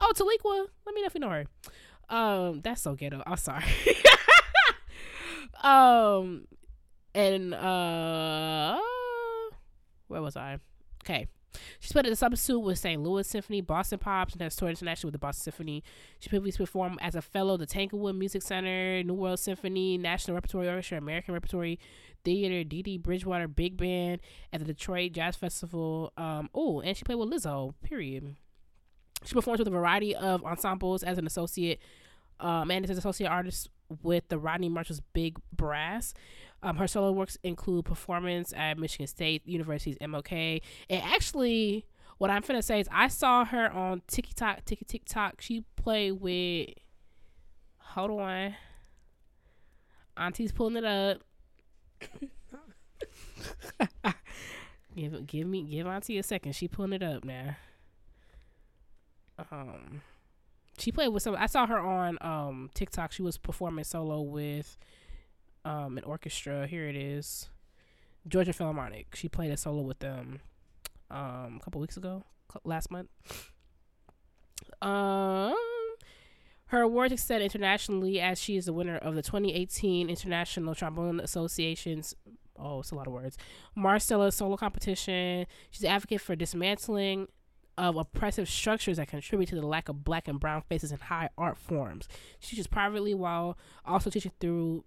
[0.00, 0.66] Oh, Taliqua.
[0.86, 1.46] Let me know if you know her.
[2.08, 3.22] Um, that's so ghetto.
[3.26, 3.64] I'm sorry.
[5.62, 6.46] um,
[7.14, 8.78] and uh,
[10.08, 10.58] where was I?
[11.04, 11.26] Okay.
[11.80, 13.02] She split the substitute with St.
[13.02, 15.84] Louis Symphony, Boston Pops, and has toured internationally with the Boston Symphony.
[16.18, 20.68] She previously performed as a fellow the Tanglewood Music Center, New World Symphony, National Repertory
[20.68, 21.78] Orchestra, American Repertory
[22.24, 24.20] Theater, Dee Dee Bridgewater Big Band
[24.52, 26.12] at the Detroit Jazz Festival.
[26.16, 27.74] Um, oh, and she played with Lizzo.
[27.82, 28.36] Period.
[29.24, 31.80] She performs with a variety of ensembles as an associate,
[32.40, 33.68] um, and as an associate artist
[34.02, 36.14] with the Rodney Marsalis Big Brass.
[36.62, 40.62] Um, her solo works include performance at Michigan State University's MLK.
[40.88, 41.86] And actually,
[42.18, 45.40] what I'm finna say is I saw her on TikTok, Tiki TikTok.
[45.40, 46.70] She played with.
[47.78, 48.54] Hold on.
[50.16, 51.20] Auntie's pulling it up.
[54.94, 56.54] give give me give Auntie a second.
[56.54, 57.56] She pulling it up now.
[59.50, 60.02] Um,
[60.78, 61.36] she played with some.
[61.36, 63.12] I saw her on um TikTok.
[63.12, 64.76] She was performing solo with
[65.64, 66.66] um an orchestra.
[66.66, 67.48] Here it is.
[68.26, 69.14] Georgia Philharmonic.
[69.14, 70.40] She played a solo with them
[71.10, 72.24] um a couple weeks ago,
[72.64, 73.08] last month.
[74.80, 75.54] Um
[76.66, 82.14] her awards extend internationally as she is the winner of the 2018 International Trombone Association's
[82.58, 83.36] oh, it's a lot of words.
[83.76, 85.46] Marsteller solo competition.
[85.70, 87.28] She's an advocate for dismantling
[87.78, 91.28] of oppressive structures that contribute to the lack of black and brown faces in high
[91.38, 92.08] art forms.
[92.38, 94.84] She teaches privately while also teaching through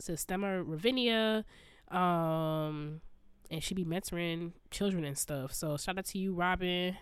[0.00, 1.44] Sistema Ravinia.
[1.88, 3.00] Um,
[3.50, 5.52] and she be mentoring children and stuff.
[5.52, 6.96] So shout out to you, Robin.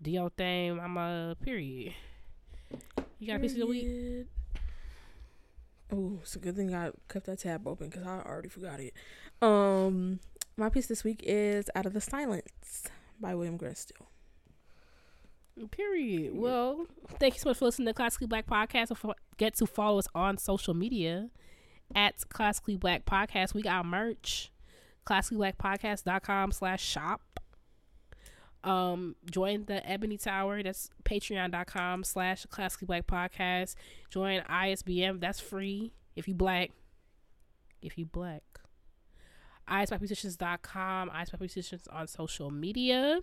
[0.00, 1.94] Do your thing, mama, period.
[3.18, 4.26] You got a piece of the week?
[5.92, 8.94] Oh, it's a good thing I kept that tab open because I already forgot it.
[9.40, 10.20] Um,
[10.56, 12.88] my piece this week is "Out of the Silence"
[13.22, 14.08] by William Grant Still.
[15.70, 16.34] Period.
[16.34, 16.86] Well,
[17.18, 18.88] thank you so much for listening to Classically Black Podcast.
[18.88, 21.28] Don't forget to follow us on social media
[21.94, 23.54] at Classically Black Podcast.
[23.54, 24.50] We got merch.
[25.06, 27.40] ClassicallyBlackPodcast.com slash shop.
[28.64, 30.62] Um, join the Ebony Tower.
[30.62, 33.74] That's patreon.com slash classically black podcast.
[34.10, 35.20] Join ISBM.
[35.20, 36.70] That's free if you black.
[37.80, 38.51] If you black.
[39.68, 41.10] ISBlackmusicians.com.
[41.10, 43.20] ISBlackmusicians on social media.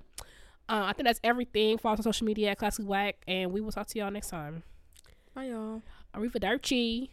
[0.69, 1.77] Uh, I think that's everything.
[1.77, 3.17] Follow us on social media at Classically Black.
[3.27, 4.63] And we will talk to y'all next time.
[5.33, 5.81] Bye, y'all.
[6.15, 7.09] Arrivederci.